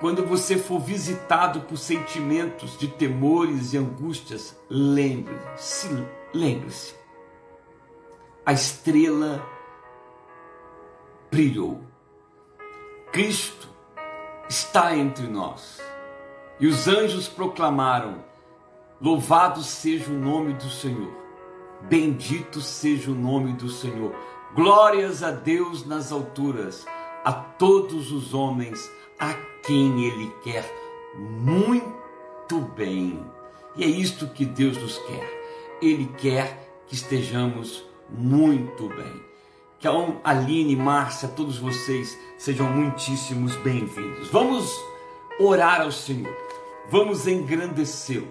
quando 0.00 0.24
você 0.24 0.56
for 0.56 0.80
visitado 0.80 1.60
por 1.60 1.76
sentimentos 1.76 2.78
de 2.78 2.88
temores 2.88 3.74
e 3.74 3.76
angústias, 3.76 4.58
lembre-se, 4.70 5.90
lembre-se. 6.32 6.94
A 8.46 8.54
estrela 8.54 9.46
brilhou. 11.30 11.82
Cristo 13.12 13.68
está 14.48 14.96
entre 14.96 15.26
nós. 15.26 15.78
E 16.58 16.66
os 16.66 16.88
anjos 16.88 17.28
proclamaram: 17.28 18.24
Louvado 18.98 19.62
seja 19.62 20.10
o 20.10 20.18
nome 20.18 20.54
do 20.54 20.70
Senhor. 20.70 21.17
Bendito 21.82 22.60
seja 22.60 23.10
o 23.10 23.14
nome 23.14 23.52
do 23.52 23.68
Senhor. 23.68 24.14
Glórias 24.54 25.22
a 25.22 25.30
Deus 25.30 25.86
nas 25.86 26.10
alturas, 26.10 26.86
a 27.24 27.32
todos 27.32 28.10
os 28.10 28.34
homens 28.34 28.90
a 29.18 29.34
quem 29.62 30.04
Ele 30.04 30.32
quer 30.42 30.64
muito 31.16 32.60
bem. 32.74 33.24
E 33.76 33.84
é 33.84 33.86
isto 33.86 34.26
que 34.28 34.44
Deus 34.44 34.76
nos 34.76 34.98
quer. 34.98 35.78
Ele 35.80 36.06
quer 36.18 36.82
que 36.86 36.94
estejamos 36.94 37.84
muito 38.10 38.88
bem. 38.88 39.28
Que 39.78 39.86
a 39.86 39.92
Aline, 40.24 40.74
Márcia, 40.74 41.28
todos 41.28 41.58
vocês 41.58 42.18
sejam 42.36 42.68
muitíssimos 42.68 43.54
bem-vindos. 43.56 44.28
Vamos 44.28 44.68
orar 45.38 45.82
ao 45.82 45.92
Senhor, 45.92 46.34
vamos 46.90 47.28
engrandecê-lo, 47.28 48.26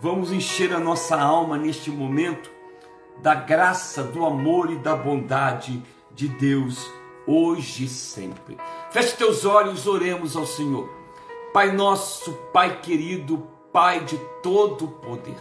vamos 0.00 0.30
encher 0.30 0.72
a 0.72 0.78
nossa 0.78 1.20
alma 1.20 1.58
neste 1.58 1.90
momento 1.90 2.53
da 3.18 3.34
graça, 3.34 4.02
do 4.02 4.24
amor 4.24 4.70
e 4.70 4.76
da 4.76 4.94
bondade 4.94 5.82
de 6.14 6.28
Deus 6.28 6.90
hoje 7.26 7.84
e 7.84 7.88
sempre. 7.88 8.56
Feche 8.90 9.16
teus 9.16 9.44
olhos, 9.44 9.86
oremos 9.86 10.36
ao 10.36 10.46
Senhor. 10.46 10.88
Pai 11.52 11.72
nosso, 11.72 12.32
Pai 12.52 12.80
querido, 12.80 13.46
Pai 13.72 14.04
de 14.04 14.18
todo 14.42 14.88
poder. 14.88 15.36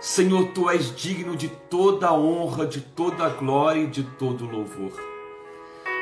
Senhor, 0.00 0.48
tu 0.48 0.68
és 0.68 0.94
digno 0.96 1.36
de 1.36 1.48
toda 1.48 2.12
honra, 2.12 2.66
de 2.66 2.80
toda 2.80 3.28
glória 3.28 3.82
e 3.82 3.86
de 3.86 4.02
todo 4.02 4.50
louvor. 4.50 4.92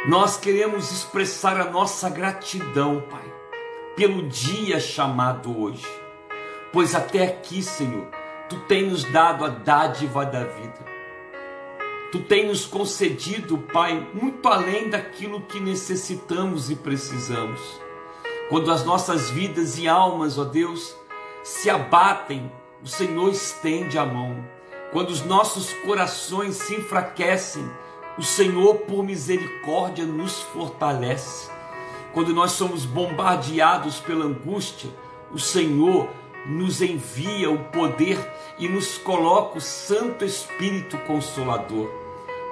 Nós 0.09 0.39
queremos 0.39 0.91
expressar 0.91 1.61
a 1.61 1.71
nossa 1.71 2.09
gratidão, 2.09 3.03
Pai, 3.11 3.35
pelo 3.97 4.27
dia 4.27 4.81
chamado 4.81 5.61
hoje, 5.61 5.87
pois 6.73 6.95
até 6.95 7.25
aqui, 7.25 7.63
Senhor, 7.63 8.09
tu 8.51 8.57
tens 8.67 8.91
nos 8.91 9.05
dado 9.05 9.45
a 9.45 9.49
dádiva 9.49 10.27
da 10.27 10.43
vida. 10.43 10.85
Tu 12.11 12.19
tens 12.23 12.49
nos 12.49 12.67
concedido, 12.67 13.57
Pai, 13.57 14.09
muito 14.13 14.49
além 14.49 14.91
daquilo 14.91 15.43
que 15.43 15.61
necessitamos 15.61 16.69
e 16.69 16.75
precisamos. 16.75 17.61
Quando 18.49 18.73
as 18.73 18.85
nossas 18.85 19.31
vidas 19.31 19.79
e 19.79 19.87
almas, 19.87 20.37
ó 20.37 20.43
Deus, 20.43 20.97
se 21.45 21.71
abatem, 21.71 22.51
o 22.83 22.89
Senhor 22.89 23.31
estende 23.31 23.97
a 23.97 24.05
mão. 24.05 24.45
Quando 24.91 25.11
os 25.11 25.25
nossos 25.25 25.73
corações 25.85 26.57
se 26.57 26.75
enfraquecem, 26.75 27.65
o 28.19 28.23
Senhor, 28.25 28.79
por 28.79 29.05
misericórdia, 29.05 30.05
nos 30.05 30.43
fortalece. 30.43 31.49
Quando 32.13 32.35
nós 32.35 32.51
somos 32.51 32.85
bombardeados 32.85 34.01
pela 34.01 34.25
angústia, 34.25 34.91
o 35.31 35.39
Senhor 35.39 36.09
nos 36.47 36.81
envia 36.81 37.51
o 37.51 37.59
poder 37.65 38.19
e 38.59 38.69
nos 38.69 38.99
coloca 38.99 39.59
o 39.59 39.61
Santo 39.61 40.25
Espírito 40.25 40.99
Consolador. 40.99 41.89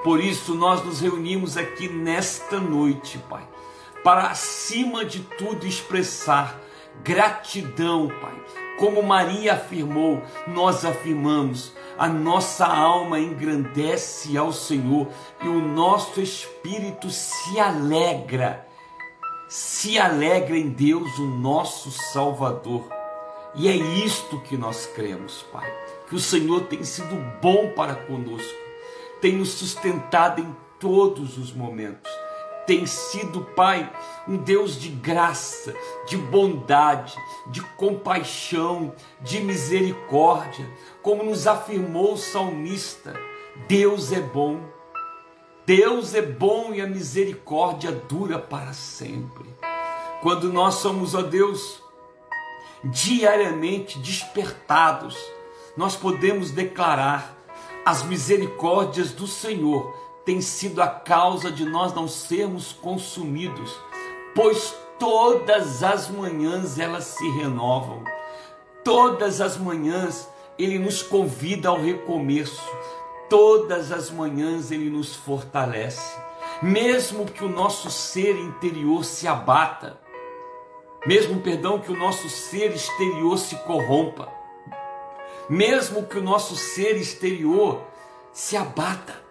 Por 0.02 0.20
isso 0.20 0.54
nós 0.54 0.84
nos 0.84 1.00
reunimos 1.00 1.56
aqui 1.56 1.88
nesta 1.88 2.58
noite, 2.58 3.18
Pai, 3.28 3.46
para 4.04 4.28
acima 4.28 5.04
de 5.04 5.20
tudo 5.20 5.66
expressar 5.66 6.58
gratidão, 7.02 8.08
Pai. 8.20 8.34
Como 8.78 9.02
Maria 9.02 9.54
afirmou, 9.54 10.22
nós 10.46 10.84
afirmamos, 10.84 11.72
a 11.98 12.06
nossa 12.06 12.64
alma 12.64 13.18
engrandece 13.18 14.38
ao 14.38 14.52
Senhor 14.52 15.08
e 15.42 15.48
o 15.48 15.60
nosso 15.60 16.20
espírito 16.20 17.10
se 17.10 17.58
alegra, 17.58 18.68
se 19.48 19.98
alegra 19.98 20.56
em 20.56 20.68
Deus, 20.68 21.18
o 21.18 21.26
nosso 21.26 21.90
Salvador. 21.90 22.97
E 23.54 23.68
é 23.68 23.76
isto 23.76 24.40
que 24.40 24.56
nós 24.56 24.86
cremos, 24.86 25.44
Pai, 25.52 25.70
que 26.08 26.14
o 26.14 26.20
Senhor 26.20 26.62
tem 26.66 26.84
sido 26.84 27.16
bom 27.40 27.72
para 27.74 27.94
conosco 27.94 28.68
tem 29.20 29.36
nos 29.36 29.50
sustentado 29.50 30.40
em 30.40 30.56
todos 30.78 31.38
os 31.38 31.52
momentos. 31.52 32.10
Tem 32.66 32.84
sido, 32.84 33.40
Pai, 33.56 33.90
um 34.26 34.36
Deus 34.36 34.78
de 34.78 34.90
graça, 34.90 35.74
de 36.06 36.16
bondade, 36.16 37.16
de 37.46 37.62
compaixão, 37.76 38.94
de 39.22 39.40
misericórdia, 39.40 40.68
como 41.02 41.22
nos 41.22 41.46
afirmou 41.46 42.12
o 42.12 42.18
salmista: 42.18 43.14
Deus 43.66 44.12
é 44.12 44.20
bom, 44.20 44.60
Deus 45.64 46.14
é 46.14 46.20
bom 46.20 46.74
e 46.74 46.82
a 46.82 46.86
misericórdia 46.86 47.90
dura 47.90 48.38
para 48.38 48.74
sempre. 48.74 49.48
Quando 50.20 50.52
nós 50.52 50.74
somos, 50.74 51.14
ó 51.14 51.22
Deus, 51.22 51.82
diariamente 52.84 53.98
despertados, 53.98 55.16
nós 55.76 55.96
podemos 55.96 56.50
declarar 56.50 57.36
as 57.84 58.02
misericórdias 58.02 59.12
do 59.12 59.26
Senhor 59.26 59.94
têm 60.24 60.40
sido 60.42 60.82
a 60.82 60.88
causa 60.88 61.50
de 61.50 61.64
nós 61.64 61.94
não 61.94 62.06
sermos 62.06 62.72
consumidos, 62.72 63.74
pois 64.34 64.74
todas 64.98 65.82
as 65.82 66.10
manhãs 66.10 66.78
elas 66.78 67.04
se 67.04 67.26
renovam. 67.30 68.04
Todas 68.84 69.40
as 69.40 69.56
manhãs 69.56 70.28
ele 70.58 70.78
nos 70.78 71.02
convida 71.02 71.70
ao 71.70 71.80
recomeço. 71.80 72.62
Todas 73.30 73.90
as 73.92 74.10
manhãs 74.10 74.70
ele 74.70 74.90
nos 74.90 75.14
fortalece. 75.16 76.18
Mesmo 76.60 77.24
que 77.24 77.44
o 77.44 77.48
nosso 77.48 77.90
ser 77.90 78.36
interior 78.36 79.04
se 79.04 79.26
abata, 79.28 79.98
mesmo, 81.06 81.40
perdão, 81.40 81.78
que 81.78 81.92
o 81.92 81.96
nosso 81.96 82.28
ser 82.28 82.72
exterior 82.72 83.38
se 83.38 83.56
corrompa, 83.56 84.32
mesmo 85.48 86.04
que 86.04 86.18
o 86.18 86.22
nosso 86.22 86.56
ser 86.56 86.96
exterior 86.96 87.82
se 88.32 88.56
abata, 88.56 89.22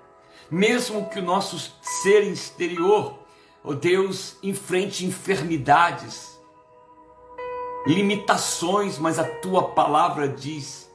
mesmo 0.49 1.09
que 1.09 1.19
o 1.19 1.23
nosso 1.23 1.73
ser 1.81 2.23
exterior, 2.23 3.19
ó 3.63 3.71
oh 3.71 3.73
Deus, 3.73 4.37
enfrente 4.41 5.05
enfermidades, 5.05 6.39
limitações, 7.85 8.97
mas 8.97 9.19
a 9.19 9.23
tua 9.23 9.69
palavra 9.69 10.27
diz 10.27 10.89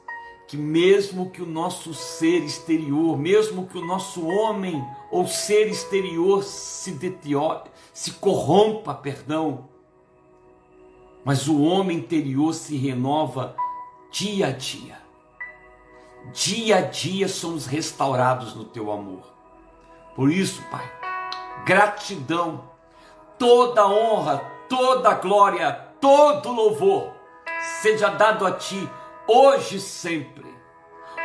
que 0.47 0.57
mesmo 0.57 1.31
que 1.31 1.41
o 1.41 1.45
nosso 1.45 1.93
ser 1.93 2.43
exterior, 2.43 3.17
mesmo 3.17 3.67
que 3.67 3.77
o 3.77 3.85
nosso 3.85 4.27
homem 4.27 4.83
ou 5.09 5.27
ser 5.27 5.67
exterior 5.67 6.43
se 6.43 6.91
deteriore, 6.91 7.71
se 7.91 8.11
corrompa, 8.11 8.93
perdão, 8.93 9.69
mas 11.23 11.47
o 11.47 11.61
homem 11.61 11.97
interior 11.97 12.53
se 12.53 12.75
renova 12.75 13.55
dia 14.11 14.47
a 14.47 14.51
dia 14.51 15.03
dia 16.31 16.77
a 16.77 16.81
dia 16.81 17.27
somos 17.27 17.65
restaurados 17.65 18.55
no 18.55 18.63
teu 18.63 18.91
amor. 18.91 19.23
Por 20.15 20.31
isso, 20.31 20.61
Pai, 20.71 20.89
gratidão, 21.65 22.63
toda 23.37 23.87
honra, 23.87 24.37
toda 24.69 25.15
glória, 25.15 25.71
todo 25.99 26.51
louvor 26.51 27.11
seja 27.81 28.09
dado 28.09 28.45
a 28.45 28.51
ti 28.51 28.87
hoje 29.27 29.77
e 29.77 29.81
sempre. 29.81 30.53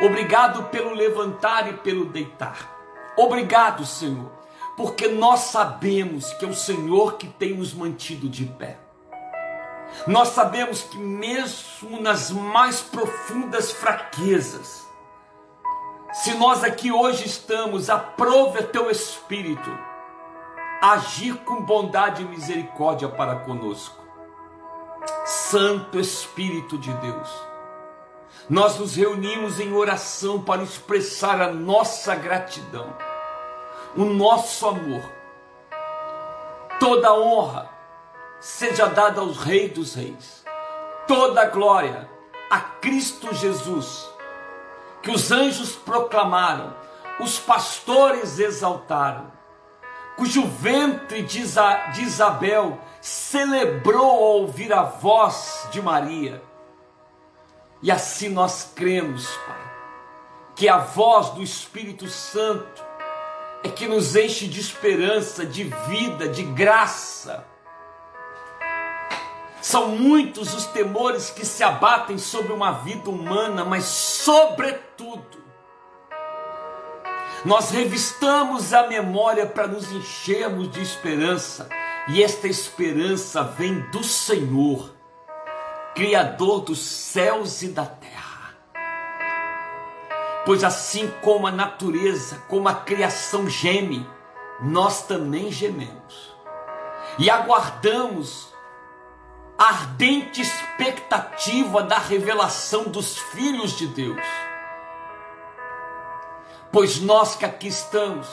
Obrigado 0.01 0.63
pelo 0.65 0.93
levantar 0.93 1.69
e 1.69 1.73
pelo 1.77 2.05
deitar. 2.05 2.77
Obrigado, 3.17 3.85
Senhor, 3.85 4.31
porque 4.77 5.07
nós 5.07 5.41
sabemos 5.41 6.33
que 6.33 6.45
é 6.45 6.47
o 6.47 6.53
Senhor 6.53 7.17
que 7.17 7.27
tem 7.27 7.55
nos 7.55 7.73
mantido 7.73 8.29
de 8.29 8.45
pé. 8.45 8.77
Nós 10.07 10.29
sabemos 10.29 10.81
que 10.83 10.97
mesmo 10.97 11.99
nas 12.01 12.31
mais 12.31 12.81
profundas 12.81 13.71
fraquezas, 13.71 14.87
se 16.13 16.33
nós 16.35 16.63
aqui 16.63 16.91
hoje 16.91 17.25
estamos, 17.25 17.89
aprove 17.89 18.63
teu 18.63 18.89
Espírito 18.89 19.69
agir 20.81 21.35
com 21.39 21.61
bondade 21.61 22.21
e 22.21 22.25
misericórdia 22.25 23.09
para 23.09 23.35
conosco. 23.35 23.99
Santo 25.25 25.99
Espírito 25.99 26.77
de 26.77 26.93
Deus, 26.93 27.29
nós 28.49 28.77
nos 28.79 28.95
reunimos 28.95 29.59
em 29.59 29.73
oração 29.73 30.41
para 30.41 30.63
expressar 30.63 31.41
a 31.41 31.51
nossa 31.51 32.15
gratidão, 32.15 32.93
o 33.95 34.05
nosso 34.05 34.67
amor. 34.67 35.03
Toda 36.79 37.13
honra 37.13 37.69
seja 38.39 38.87
dada 38.87 39.21
aos 39.21 39.37
Reis 39.37 39.71
dos 39.73 39.95
Reis, 39.95 40.43
toda 41.07 41.45
glória 41.45 42.09
a 42.49 42.59
Cristo 42.59 43.33
Jesus, 43.33 44.09
que 45.01 45.11
os 45.11 45.31
anjos 45.31 45.75
proclamaram, 45.75 46.75
os 47.19 47.37
pastores 47.37 48.39
exaltaram, 48.39 49.31
cujo 50.15 50.45
ventre 50.47 51.21
de 51.21 51.41
Isabel 52.01 52.79
celebrou 53.01 54.09
ao 54.09 54.21
ouvir 54.41 54.73
a 54.73 54.83
voz 54.83 55.67
de 55.71 55.81
Maria 55.81 56.41
e 57.81 57.91
assim 57.91 58.29
nós 58.29 58.71
cremos, 58.75 59.27
Pai, 59.47 59.71
que 60.55 60.67
a 60.67 60.79
voz 60.79 61.29
do 61.29 61.41
Espírito 61.41 62.07
Santo 62.09 62.83
é 63.63 63.69
que 63.69 63.87
nos 63.87 64.15
enche 64.15 64.47
de 64.47 64.59
esperança, 64.59 65.45
de 65.45 65.63
vida, 65.87 66.27
de 66.27 66.43
graça. 66.43 67.45
São 69.61 69.89
muitos 69.89 70.53
os 70.53 70.65
temores 70.67 71.29
que 71.29 71.45
se 71.45 71.63
abatem 71.63 72.17
sobre 72.17 72.53
uma 72.53 72.71
vida 72.71 73.09
humana, 73.09 73.65
mas, 73.65 73.85
sobretudo, 73.85 75.43
nós 77.45 77.71
revistamos 77.71 78.73
a 78.73 78.87
memória 78.87 79.45
para 79.45 79.67
nos 79.67 79.91
enchermos 79.91 80.71
de 80.71 80.81
esperança, 80.81 81.69
e 82.07 82.23
esta 82.23 82.47
esperança 82.47 83.43
vem 83.43 83.79
do 83.91 84.03
Senhor 84.03 84.97
Criador 85.95 86.61
dos 86.61 86.79
céus 86.79 87.61
e 87.61 87.69
da 87.69 87.85
terra. 87.85 88.55
Pois 90.45 90.63
assim 90.63 91.11
como 91.21 91.45
a 91.45 91.51
natureza, 91.51 92.41
como 92.47 92.69
a 92.69 92.73
criação 92.73 93.49
geme, 93.49 94.07
nós 94.61 95.03
também 95.03 95.51
gememos. 95.51 96.35
E 97.17 97.29
aguardamos 97.29 98.53
ardente 99.59 100.41
expectativa 100.41 101.83
da 101.83 101.97
revelação 101.97 102.85
dos 102.85 103.17
filhos 103.17 103.77
de 103.77 103.87
Deus. 103.87 104.25
Pois 106.71 107.01
nós 107.01 107.35
que 107.35 107.43
aqui 107.43 107.67
estamos, 107.67 108.27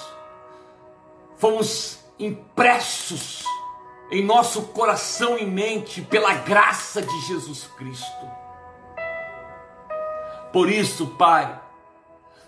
fomos 1.36 1.98
impressos 2.16 3.44
em 4.08 4.24
nosso 4.24 4.62
coração 4.68 5.36
e 5.36 5.44
mente 5.44 6.00
pela 6.00 6.32
graça 6.32 7.02
de 7.02 7.20
Jesus 7.22 7.68
Cristo. 7.76 8.30
Por 10.52 10.70
isso, 10.70 11.08
Pai, 11.18 11.60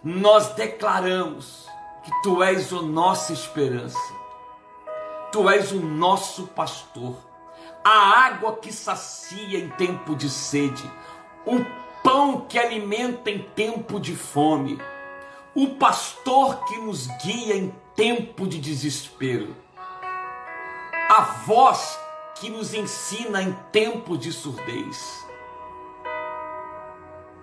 nós 0.04 0.54
declaramos 0.54 1.66
que 2.04 2.12
Tu 2.22 2.40
és 2.44 2.72
a 2.72 2.80
nossa 2.80 3.32
esperança, 3.32 3.98
Tu 5.32 5.50
és 5.50 5.72
o 5.72 5.80
nosso 5.80 6.46
pastor, 6.46 7.27
a 7.88 8.26
água 8.26 8.56
que 8.56 8.72
sacia 8.72 9.58
em 9.58 9.68
tempo 9.70 10.14
de 10.14 10.28
sede, 10.28 10.90
o 11.46 11.64
pão 12.02 12.42
que 12.42 12.58
alimenta 12.58 13.30
em 13.30 13.38
tempo 13.38 13.98
de 14.00 14.14
fome, 14.14 14.80
o 15.54 15.68
pastor 15.76 16.64
que 16.66 16.78
nos 16.78 17.06
guia 17.22 17.56
em 17.56 17.74
tempo 17.94 18.46
de 18.46 18.60
desespero 18.60 19.54
a 21.08 21.22
voz 21.22 21.98
que 22.34 22.50
nos 22.50 22.74
ensina 22.74 23.42
em 23.42 23.52
tempo 23.72 24.18
de 24.18 24.30
surdez. 24.30 25.26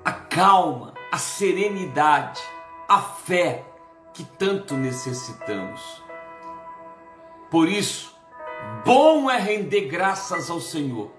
A 0.03 0.11
calma, 0.11 0.93
a 1.11 1.17
serenidade, 1.17 2.41
a 2.87 3.01
fé 3.01 3.65
que 4.13 4.23
tanto 4.23 4.75
necessitamos. 4.75 6.03
Por 7.49 7.67
isso, 7.67 8.14
bom 8.83 9.29
é 9.29 9.37
render 9.37 9.87
graças 9.87 10.49
ao 10.49 10.59
Senhor. 10.59 11.11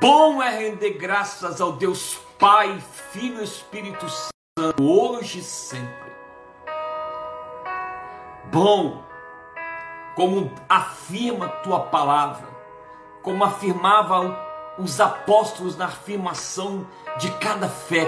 Bom 0.00 0.42
é 0.42 0.50
render 0.50 0.92
graças 0.92 1.60
ao 1.60 1.72
Deus 1.72 2.18
Pai, 2.38 2.80
Filho 3.12 3.40
e 3.40 3.44
Espírito 3.44 4.06
Santo, 4.08 4.82
hoje 4.82 5.40
e 5.40 5.42
sempre. 5.42 6.12
Bom 8.52 9.04
como 10.14 10.50
afirma 10.68 11.48
tua 11.48 11.78
palavra, 11.78 12.48
como 13.22 13.44
afirmavam 13.44 14.36
os 14.76 15.00
apóstolos 15.00 15.76
na 15.76 15.86
afirmação 15.86 16.84
de 17.18 17.30
cada 17.38 17.68
fé. 17.68 18.06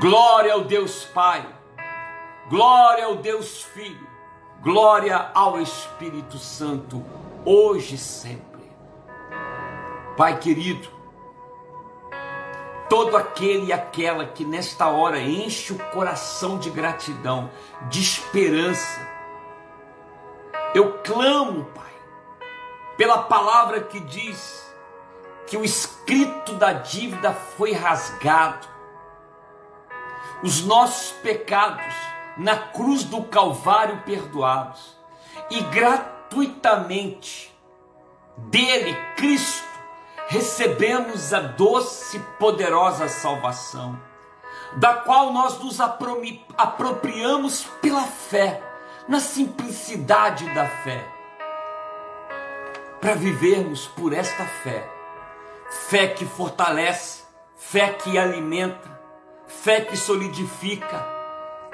Glória 0.00 0.52
ao 0.52 0.62
Deus 0.62 1.04
Pai, 1.04 1.46
glória 2.48 3.04
ao 3.04 3.16
Deus 3.16 3.62
Filho, 3.62 4.09
glória 4.62 5.30
ao 5.34 5.58
Espírito 5.58 6.36
Santo, 6.36 7.04
hoje 7.44 7.94
e 7.94 7.98
sempre. 7.98 8.60
Pai 10.16 10.38
querido, 10.38 10.86
todo 12.88 13.16
aquele 13.16 13.66
e 13.66 13.72
aquela 13.72 14.26
que 14.26 14.44
nesta 14.44 14.88
hora 14.88 15.18
enche 15.18 15.72
o 15.72 15.78
coração 15.90 16.58
de 16.58 16.68
gratidão, 16.68 17.50
de 17.88 18.02
esperança, 18.02 19.08
eu 20.74 20.98
clamo, 20.98 21.64
Pai, 21.74 21.94
pela 22.98 23.22
palavra 23.22 23.80
que 23.80 23.98
diz 23.98 24.70
que 25.46 25.56
o 25.56 25.64
escrito 25.64 26.52
da 26.54 26.74
dívida 26.74 27.32
foi 27.32 27.72
rasgado, 27.72 28.68
os 30.42 30.62
nossos 30.64 31.12
pecados 31.22 32.09
na 32.36 32.56
cruz 32.56 33.04
do 33.04 33.22
Calvário 33.24 34.02
perdoados, 34.02 34.96
e 35.50 35.60
gratuitamente 35.62 37.52
dele, 38.36 38.96
Cristo, 39.16 39.68
recebemos 40.28 41.34
a 41.34 41.40
doce 41.40 42.16
e 42.16 42.20
poderosa 42.38 43.08
salvação, 43.08 44.00
da 44.76 44.94
qual 44.94 45.32
nós 45.32 45.58
nos 45.58 45.80
apropriamos 45.80 47.64
pela 47.82 48.02
fé 48.02 48.62
na 49.08 49.18
simplicidade 49.18 50.48
da 50.54 50.66
fé, 50.68 51.04
para 53.00 53.14
vivermos 53.14 53.88
por 53.88 54.12
esta 54.12 54.44
fé, 54.44 54.88
fé 55.88 56.06
que 56.06 56.24
fortalece, 56.24 57.24
fé 57.56 57.92
que 57.92 58.16
alimenta, 58.16 59.00
fé 59.48 59.80
que 59.80 59.96
solidifica, 59.96 61.19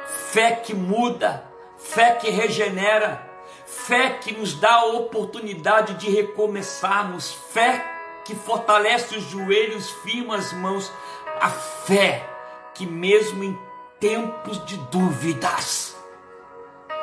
fé 0.06 0.52
que 0.52 0.74
muda, 0.74 1.44
fé 1.76 2.12
que 2.12 2.30
regenera, 2.30 3.26
fé 3.64 4.10
que 4.10 4.32
nos 4.32 4.54
dá 4.54 4.74
a 4.74 4.86
oportunidade 4.86 5.94
de 5.94 6.10
recomeçarmos, 6.10 7.32
fé 7.52 7.84
que 8.24 8.34
fortalece 8.34 9.16
os 9.16 9.24
joelhos, 9.24 9.90
firma 10.02 10.36
as 10.36 10.52
mãos, 10.52 10.92
a 11.40 11.48
fé 11.48 12.28
que 12.74 12.86
mesmo 12.86 13.44
em 13.44 13.58
tempos 14.00 14.64
de 14.66 14.76
dúvidas, 14.76 15.96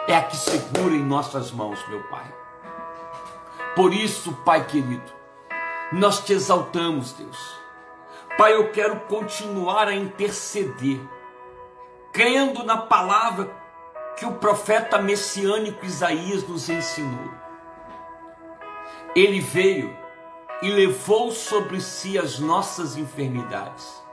é 0.07 0.15
a 0.15 0.23
que 0.23 0.35
segura 0.35 0.93
em 0.93 1.03
nossas 1.03 1.51
mãos, 1.51 1.79
meu 1.87 2.03
Pai. 2.03 2.25
Por 3.75 3.93
isso, 3.93 4.33
Pai 4.45 4.65
querido, 4.65 5.11
nós 5.91 6.23
te 6.23 6.33
exaltamos, 6.33 7.13
Deus. 7.13 7.55
Pai, 8.37 8.53
eu 8.53 8.71
quero 8.71 8.99
continuar 9.01 9.87
a 9.87 9.95
interceder, 9.95 10.99
crendo 12.13 12.63
na 12.63 12.77
palavra 12.77 13.51
que 14.17 14.25
o 14.25 14.35
profeta 14.35 15.01
messiânico 15.01 15.85
Isaías 15.85 16.47
nos 16.47 16.69
ensinou. 16.69 17.31
Ele 19.15 19.41
veio 19.41 19.93
e 20.61 20.69
levou 20.69 21.31
sobre 21.31 21.81
si 21.81 22.17
as 22.17 22.39
nossas 22.39 22.95
enfermidades 22.95 24.03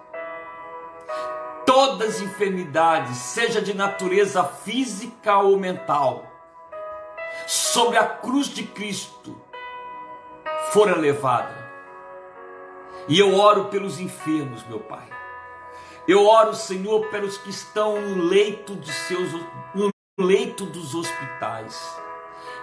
todas 1.70 2.16
as 2.16 2.20
enfermidades, 2.20 3.16
seja 3.16 3.62
de 3.62 3.72
natureza 3.72 4.42
física 4.42 5.38
ou 5.38 5.56
mental, 5.56 6.24
sobre 7.46 7.96
a 7.96 8.04
cruz 8.04 8.48
de 8.48 8.64
Cristo 8.64 9.40
fora 10.72 10.96
levada. 10.96 11.54
E 13.06 13.20
eu 13.20 13.38
oro 13.38 13.66
pelos 13.66 14.00
enfermos, 14.00 14.66
meu 14.66 14.80
Pai. 14.80 15.19
Eu 16.10 16.26
oro, 16.26 16.54
Senhor, 16.56 17.06
pelos 17.06 17.38
que 17.38 17.50
estão 17.50 18.00
no 18.00 18.24
leito 18.24 18.74
de 18.74 18.92
seus 18.92 19.30
no 19.72 19.90
leito 20.18 20.66
dos 20.66 20.92
hospitais. 20.92 21.80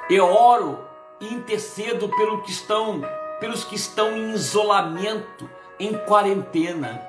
Eu 0.09 0.25
oro 0.25 0.85
e 1.21 1.33
intercedo 1.33 2.09
pelo 2.09 2.41
que 2.41 2.51
estão, 2.51 2.99
pelos 3.39 3.63
que 3.63 3.75
estão 3.75 4.11
em 4.11 4.33
isolamento, 4.33 5.49
em 5.79 5.97
quarentena 5.99 7.01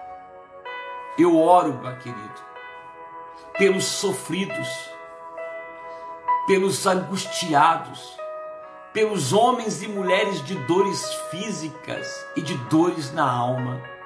eu 1.19 1.37
oro, 1.37 1.75
meu 1.75 1.99
querido, 1.99 2.41
pelos 3.59 3.87
sofridos, 3.87 4.69
pelos 6.47 6.87
angustiados, 6.87 8.17
pelos 8.93 9.33
homens 9.33 9.83
e 9.83 9.89
mulheres 9.89 10.41
de 10.45 10.55
dores 10.67 11.03
físicas 11.33 12.07
e 12.37 12.41
de 12.41 12.55
dores 12.69 13.13
na 13.13 13.29
alma. 13.29 13.98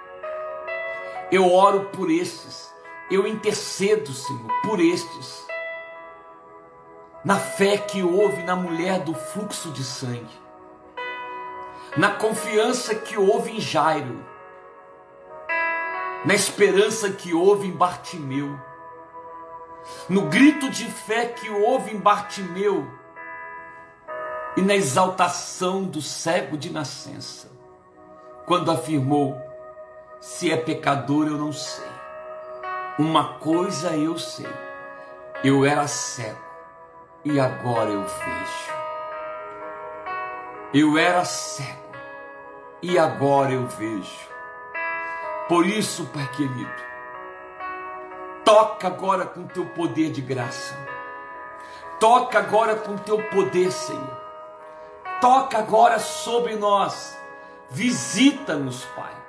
Eu 1.33 1.51
oro 1.51 1.87
por 1.87 2.11
estes. 2.11 2.71
Eu 3.11 3.27
intercedo, 3.27 4.13
Senhor, 4.13 4.53
por 4.63 4.79
estes. 4.79 5.47
Na 7.25 7.39
fé 7.39 7.79
que 7.79 8.03
houve 8.03 8.43
na 8.43 8.55
mulher 8.55 9.01
do 9.01 9.15
fluxo 9.15 9.71
de 9.71 9.83
sangue. 9.83 10.43
Na 11.97 12.11
confiança 12.11 12.95
que 12.95 13.17
houve 13.17 13.51
em 13.51 13.61
Jairo. 13.61 14.23
Na 16.27 16.35
esperança 16.35 17.11
que 17.11 17.33
houve 17.33 17.67
em 17.67 17.73
Bartimeu. 17.73 18.61
No 20.11 20.27
grito 20.27 20.69
de 20.69 20.85
fé 20.85 21.25
que 21.25 21.49
houve 21.49 21.95
em 21.95 21.99
Bartimeu. 21.99 22.87
E 24.55 24.61
na 24.61 24.75
exaltação 24.75 25.83
do 25.83 26.03
cego 26.03 26.59
de 26.59 26.71
nascença. 26.71 27.51
Quando 28.45 28.71
afirmou: 28.71 29.52
se 30.23 30.53
é 30.53 30.57
pecador, 30.57 31.27
eu 31.27 31.37
não 31.37 31.53
sei. 31.53 31.91
Uma 32.97 33.35
coisa 33.41 33.97
eu 33.97 34.17
sei: 34.17 34.47
eu 35.43 35.67
era 35.67 35.89
cego 35.89 36.39
e 37.25 37.41
agora 37.41 37.91
eu 37.91 38.03
vejo. 38.05 38.73
Eu 40.73 40.97
era 40.97 41.25
cego 41.25 41.97
e 42.81 42.97
agora 42.97 43.51
eu 43.51 43.67
vejo. 43.67 44.31
Por 45.49 45.67
isso, 45.67 46.07
Pai 46.15 46.29
querido, 46.29 46.71
toca 48.45 48.87
agora 48.87 49.27
com 49.27 49.45
teu 49.49 49.67
poder 49.67 50.13
de 50.13 50.21
graça. 50.21 50.77
Toca 51.99 52.39
agora 52.39 52.77
com 52.77 52.97
teu 52.97 53.21
poder, 53.25 53.73
Senhor. 53.73 54.23
Toca 55.21 55.59
agora 55.59 55.99
sobre 55.99 56.55
nós. 56.55 57.19
Visita-nos, 57.71 58.85
Pai 58.85 59.22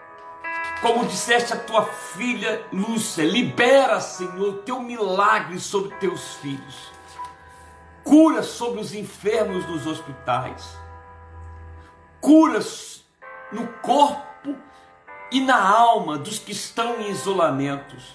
como 0.84 1.06
disseste 1.06 1.54
a 1.54 1.58
tua 1.58 1.86
filha 1.86 2.62
Lúcia, 2.72 3.24
libera, 3.24 4.02
Senhor, 4.02 4.62
teu 4.66 4.82
milagre 4.82 5.58
sobre 5.60 5.96
teus 5.96 6.36
filhos. 6.36 6.92
Cura 8.04 8.44
sobre 8.44 8.82
os 8.82 8.94
enfermos 8.94 9.66
nos 9.66 9.88
hospitais. 9.88 10.78
Cura 12.20 12.60
no 13.54 13.66
corpo 13.82 14.56
e 15.32 15.40
na 15.40 15.58
alma 15.58 16.18
dos 16.18 16.38
que 16.38 16.52
estão 16.52 17.00
em 17.00 17.10
isolamentos. 17.12 18.14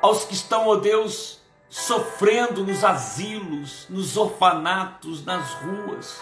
Aos 0.00 0.24
que 0.24 0.32
estão, 0.32 0.66
ó 0.66 0.72
oh 0.72 0.76
Deus, 0.76 1.42
sofrendo 1.68 2.64
nos 2.64 2.82
asilos, 2.82 3.86
nos 3.90 4.16
orfanatos, 4.16 5.24
nas 5.26 5.52
ruas 5.54 6.18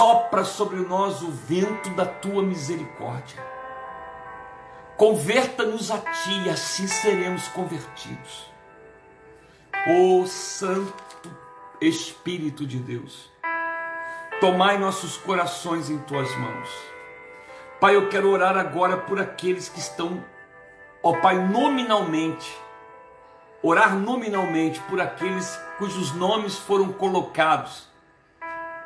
sopra 0.00 0.44
sobre 0.44 0.78
nós 0.78 1.20
o 1.20 1.30
vento 1.30 1.90
da 1.90 2.06
tua 2.06 2.42
misericórdia. 2.42 3.38
Converta-nos 4.96 5.90
a 5.90 5.98
ti, 5.98 6.42
e 6.46 6.48
assim 6.48 6.86
seremos 6.86 7.48
convertidos. 7.48 8.50
Ó 9.86 10.24
Santo 10.24 11.30
Espírito 11.82 12.66
de 12.66 12.78
Deus, 12.78 13.30
tomai 14.40 14.78
nossos 14.78 15.18
corações 15.18 15.90
em 15.90 15.98
tuas 15.98 16.34
mãos. 16.34 16.70
Pai, 17.78 17.94
eu 17.94 18.08
quero 18.08 18.30
orar 18.30 18.56
agora 18.56 18.96
por 18.96 19.20
aqueles 19.20 19.68
que 19.68 19.80
estão, 19.80 20.24
ó 21.02 21.12
Pai, 21.20 21.46
nominalmente, 21.46 22.58
orar 23.62 23.94
nominalmente 23.94 24.80
por 24.88 24.98
aqueles 24.98 25.60
cujos 25.76 26.14
nomes 26.14 26.56
foram 26.56 26.90
colocados 26.90 27.89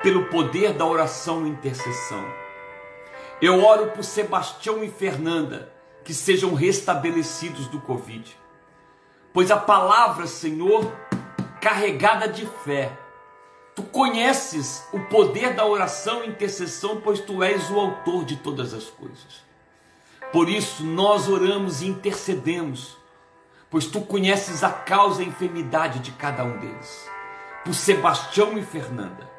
pelo 0.05 0.27
poder 0.27 0.75
da 0.75 0.85
oração 0.85 1.47
e 1.47 1.51
intercessão. 1.51 2.23
Eu 3.40 3.64
oro 3.64 3.90
por 3.93 4.05
Sebastião 4.05 4.85
e 4.85 4.90
Fernanda, 4.90 5.73
que 6.05 6.12
sejam 6.12 6.53
restabelecidos 6.53 7.69
do 7.69 7.81
Covid. 7.81 8.38
Pois 9.33 9.51
a 9.51 9.57
palavra, 9.57 10.27
Senhor, 10.27 10.93
carregada 11.59 12.29
de 12.29 12.45
fé, 12.45 12.93
tu 13.75 13.83
conheces 13.83 14.87
o 14.93 15.01
poder 15.01 15.55
da 15.55 15.64
oração 15.64 16.23
e 16.23 16.29
intercessão, 16.29 17.01
pois 17.01 17.21
tu 17.21 17.43
és 17.43 17.71
o 17.71 17.81
autor 17.81 18.27
de 18.27 18.37
todas 18.37 18.75
as 18.75 18.85
coisas. 18.85 19.43
Por 20.31 20.51
isso 20.51 20.85
nós 20.85 21.31
oramos 21.31 21.81
e 21.81 21.87
intercedemos, 21.87 22.99
pois 23.71 23.87
tu 23.87 24.03
conheces 24.03 24.62
a 24.62 24.71
causa 24.71 25.23
e 25.23 25.25
a 25.25 25.29
enfermidade 25.29 26.01
de 26.01 26.12
cada 26.12 26.45
um 26.45 26.59
deles. 26.59 27.11
Por 27.64 27.73
Sebastião 27.73 28.59
e 28.59 28.62
Fernanda, 28.62 29.33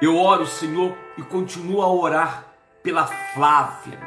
eu 0.00 0.16
oro, 0.16 0.46
Senhor, 0.46 0.96
e 1.16 1.22
continuo 1.22 1.82
a 1.82 1.92
orar 1.92 2.44
pela 2.84 3.04
Flávia, 3.06 3.98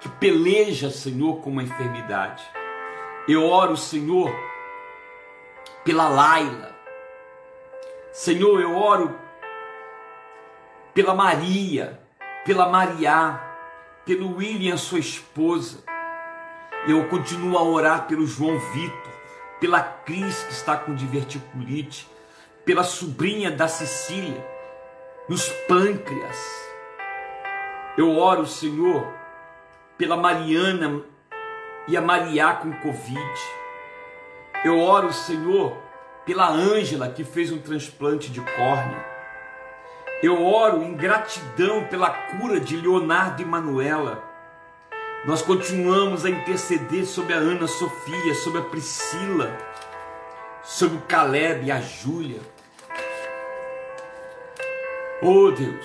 que 0.00 0.08
peleja, 0.08 0.90
Senhor, 0.90 1.42
com 1.42 1.50
uma 1.50 1.62
enfermidade. 1.62 2.42
Eu 3.28 3.46
oro, 3.46 3.76
Senhor, 3.76 4.34
pela 5.84 6.08
Laila. 6.08 6.74
Senhor, 8.12 8.62
eu 8.62 8.74
oro 8.74 9.14
pela 10.94 11.14
Maria, 11.14 12.00
pela 12.46 12.66
Maria, 12.70 13.38
pelo 14.06 14.36
William, 14.36 14.78
sua 14.78 15.00
esposa. 15.00 15.84
Eu 16.86 17.06
continuo 17.08 17.58
a 17.58 17.62
orar 17.62 18.06
pelo 18.06 18.26
João 18.26 18.58
Vitor, 18.58 19.12
pela 19.60 19.82
Cris, 19.82 20.44
que 20.44 20.52
está 20.52 20.78
com 20.78 20.94
diverticulite, 20.94 22.08
pela 22.64 22.82
sobrinha 22.82 23.50
da 23.50 23.68
Cecília 23.68 24.57
nos 25.28 25.46
pâncreas. 25.68 26.38
Eu 27.96 28.16
oro, 28.16 28.46
Senhor, 28.46 29.06
pela 29.98 30.16
Mariana 30.16 31.02
e 31.86 31.96
a 31.96 32.00
Maria 32.00 32.54
com 32.54 32.72
Covid. 32.72 33.40
Eu 34.64 34.78
oro, 34.80 35.12
Senhor, 35.12 35.76
pela 36.24 36.48
Ângela 36.48 37.10
que 37.10 37.24
fez 37.24 37.52
um 37.52 37.58
transplante 37.58 38.30
de 38.30 38.40
córnea. 38.40 39.04
Eu 40.22 40.44
oro 40.44 40.82
em 40.82 40.94
gratidão 40.94 41.84
pela 41.84 42.10
cura 42.10 42.58
de 42.58 42.76
Leonardo 42.76 43.42
e 43.42 43.44
Manuela. 43.44 44.24
Nós 45.26 45.42
continuamos 45.42 46.24
a 46.24 46.30
interceder 46.30 47.04
sobre 47.04 47.34
a 47.34 47.36
Ana 47.36 47.66
Sofia, 47.66 48.34
sobre 48.34 48.60
a 48.60 48.64
Priscila, 48.64 49.56
sobre 50.62 50.96
o 50.96 51.02
Caleb 51.02 51.66
e 51.66 51.70
a 51.70 51.80
Júlia. 51.80 52.40
Oh 55.20 55.50
Deus, 55.50 55.84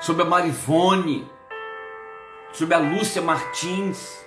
sobre 0.00 0.22
a 0.22 0.24
Marivone, 0.24 1.30
sobre 2.52 2.74
a 2.74 2.78
Lúcia 2.78 3.22
Martins 3.22 4.26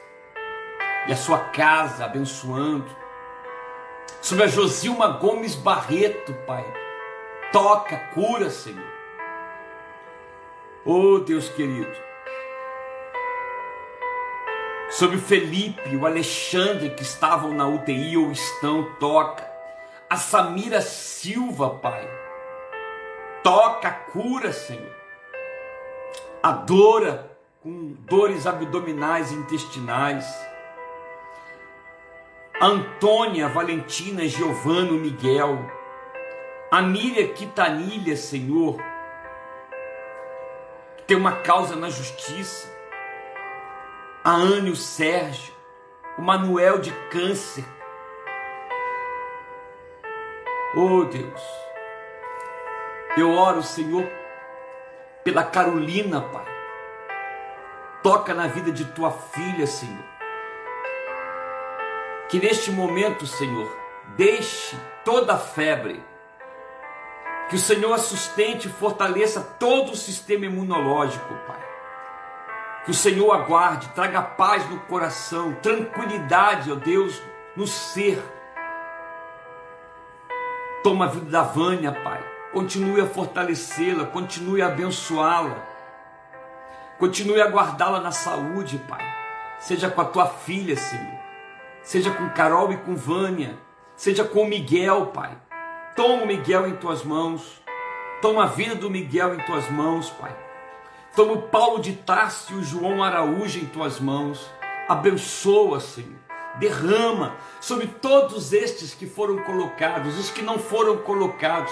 e 1.06 1.12
a 1.12 1.18
sua 1.18 1.38
casa 1.38 2.06
abençoando, 2.06 2.90
sobre 4.22 4.46
a 4.46 4.48
Josilma 4.48 5.10
Gomes 5.10 5.54
Barreto, 5.56 6.34
Pai, 6.48 6.66
toca, 7.52 7.98
cura, 8.14 8.50
Senhor. 8.50 8.88
Oh 10.86 11.20
Deus 11.20 11.50
querido, 11.50 11.94
sobre 14.92 15.18
o 15.18 15.22
Felipe, 15.22 15.94
o 15.98 16.06
Alexandre 16.06 16.92
que 16.92 17.04
estavam 17.04 17.54
na 17.54 17.68
UTI 17.68 18.16
ou 18.16 18.32
estão, 18.32 18.94
toca 18.94 19.53
a 20.14 20.16
Samira 20.16 20.80
Silva, 20.80 21.72
Pai. 21.72 22.08
Toca, 23.44 23.90
cura, 23.90 24.54
Senhor. 24.54 24.96
A 26.44 26.52
Dora, 26.52 27.36
com 27.64 27.96
dores 28.02 28.46
abdominais 28.46 29.32
e 29.32 29.34
intestinais. 29.34 30.24
A 32.62 32.68
Antônia, 32.68 33.50
Valentina, 33.50 34.28
Giovano, 34.28 35.00
Miguel. 35.00 35.58
A 36.70 36.80
Miriam 36.80 37.34
Quitanilha, 37.34 38.16
Senhor, 38.16 38.78
que 40.96 41.04
tem 41.06 41.18
uma 41.18 41.38
causa 41.38 41.76
na 41.76 41.90
justiça. 41.90 42.72
A 44.24 44.30
Anne, 44.36 44.70
o 44.70 44.76
Sérgio. 44.76 45.52
O 46.20 46.22
Manuel 46.22 46.78
de 46.78 46.92
câncer 47.10 47.66
Oh 50.76 51.04
Deus, 51.04 51.42
eu 53.16 53.32
oro, 53.32 53.62
Senhor, 53.62 54.10
pela 55.24 55.44
Carolina, 55.44 56.20
Pai. 56.20 56.46
Toca 58.02 58.34
na 58.34 58.48
vida 58.48 58.72
de 58.72 58.86
tua 58.86 59.12
filha, 59.12 59.68
Senhor. 59.68 60.04
Que 62.28 62.40
neste 62.40 62.72
momento, 62.72 63.28
Senhor, 63.28 63.72
deixe 64.18 64.76
toda 65.06 65.36
a 65.36 65.38
febre. 65.38 66.04
Que 67.50 67.56
o 67.56 67.60
Senhor 67.60 68.00
sustente 68.00 68.68
e 68.68 68.72
fortaleça 68.72 69.42
todo 69.60 69.92
o 69.92 69.96
sistema 69.96 70.48
imunológico, 70.48 71.36
Pai. 71.46 71.62
Que 72.84 72.90
o 72.90 72.96
Senhor 72.96 73.32
aguarde, 73.32 73.90
traga 73.90 74.24
paz 74.24 74.68
no 74.72 74.80
coração, 74.80 75.54
tranquilidade, 75.62 76.72
ó 76.72 76.76
Deus, 76.76 77.22
no 77.56 77.68
ser 77.68 78.20
Toma 80.84 81.06
a 81.06 81.08
vida 81.08 81.30
da 81.30 81.44
Vânia, 81.44 81.94
Pai. 81.94 82.22
Continue 82.52 83.00
a 83.00 83.08
fortalecê-la, 83.08 84.06
continue 84.06 84.62
a 84.62 84.68
abençoá-la. 84.68 85.56
Continue 87.00 87.42
a 87.42 87.48
guardá-la 87.48 88.02
na 88.02 88.12
saúde, 88.12 88.78
Pai. 88.88 89.02
Seja 89.60 89.90
com 89.90 90.02
a 90.02 90.06
tua 90.06 90.28
filha, 90.28 90.76
Senhor. 90.76 91.20
Seja 91.82 92.12
com 92.12 92.30
Carol 92.32 92.74
e 92.74 92.78
com 92.78 92.98
Vânia. 92.98 93.58
Seja 93.96 94.26
com 94.26 94.46
Miguel, 94.46 95.06
Pai. 95.08 95.32
Toma 95.96 96.24
o 96.24 96.28
Miguel 96.28 96.68
em 96.68 96.76
tuas 96.76 97.02
mãos. 97.02 97.64
Toma 98.22 98.44
a 98.44 98.48
vida 98.48 98.76
do 98.76 98.90
Miguel 98.90 99.36
em 99.36 99.40
tuas 99.46 99.70
mãos, 99.70 100.10
Pai. 100.10 100.36
Toma 101.16 101.32
o 101.32 101.42
Paulo 101.44 101.80
de 101.80 101.94
Tarso 101.94 102.52
e 102.52 102.58
o 102.58 102.64
João 102.64 103.02
Araújo 103.02 103.58
em 103.58 103.66
tuas 103.66 104.02
mãos. 104.02 104.52
Abençoa, 104.90 105.80
Senhor. 105.80 106.23
Derrama 106.60 107.36
sobre 107.60 107.88
todos 107.88 108.54
estes 108.54 108.94
que 108.94 109.08
foram 109.08 109.38
colocados, 109.44 110.18
os 110.18 110.30
que 110.30 110.42
não 110.42 110.60
foram 110.60 110.98
colocados. 110.98 111.72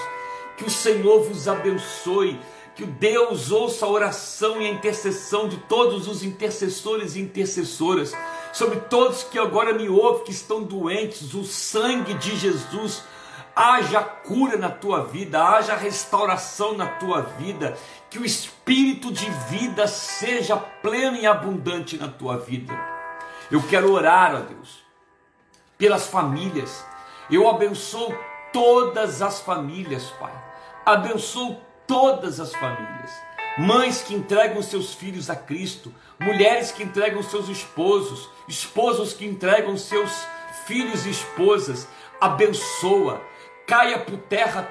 Que 0.58 0.65
o 0.65 0.70
Senhor 0.70 1.24
vos 1.24 1.48
abençoe. 1.48 2.39
Que 2.76 2.84
o 2.84 2.88
Deus 2.88 3.52
ouça 3.52 3.86
a 3.86 3.89
oração 3.89 4.62
e 4.62 4.65
a 4.65 4.72
intercessão 4.72 5.48
de 5.48 5.58
todos 5.58 6.08
os 6.08 6.24
intercessores 6.24 7.15
e 7.15 7.22
intercessoras. 7.22 8.13
Sobre 8.54 8.80
todos 8.80 9.24
que 9.24 9.38
agora 9.38 9.74
me 9.74 9.89
ouvem, 9.89 10.24
que 10.24 10.32
estão 10.32 10.63
doentes. 10.63 11.34
O 11.34 11.44
sangue 11.44 12.13
de 12.15 12.36
Jesus 12.38 13.04
haja 13.56 14.02
cura 14.02 14.58
na 14.58 14.70
tua 14.70 15.04
vida, 15.04 15.44
haja 15.44 15.76
restauração 15.76 16.76
na 16.76 16.88
tua 16.88 17.22
vida, 17.22 17.78
que 18.10 18.17
o 18.17 18.26
espírito 18.26 19.12
de 19.12 19.30
vida 19.50 19.88
seja 19.88 20.58
pleno 20.58 21.17
e 21.17 21.26
abundante 21.26 21.98
na 21.98 22.08
tua 22.08 22.38
vida. 22.38 22.90
Eu 23.52 23.62
quero 23.68 23.92
orar, 23.92 24.34
ó 24.34 24.40
Deus, 24.40 24.82
pelas 25.78 26.08
famílias. 26.08 26.86
Eu 27.30 27.50
abençoo 27.50 28.18
todas 28.54 29.22
as 29.22 29.42
famílias, 29.42 30.10
Pai. 30.12 30.32
Abençoo 30.86 31.58
todas 31.86 32.40
as 32.40 32.56
famílias. 32.56 33.12
Mães 33.58 34.02
que 34.02 34.16
entregam 34.16 34.62
seus 34.62 34.94
filhos 34.94 35.30
a 35.30 35.36
Cristo, 35.36 35.94
mulheres 36.18 36.72
que 36.72 36.84
entregam 36.84 37.22
seus 37.22 37.50
esposos, 37.50 38.30
esposos 38.48 39.12
que 39.12 39.26
entregam 39.26 39.76
seus 39.76 40.26
filhos 40.66 41.06
e 41.06 41.10
esposas. 41.10 41.86
Abençoa, 42.22 43.22
caia 43.68 44.00
por 44.00 44.18
terra 44.18 44.70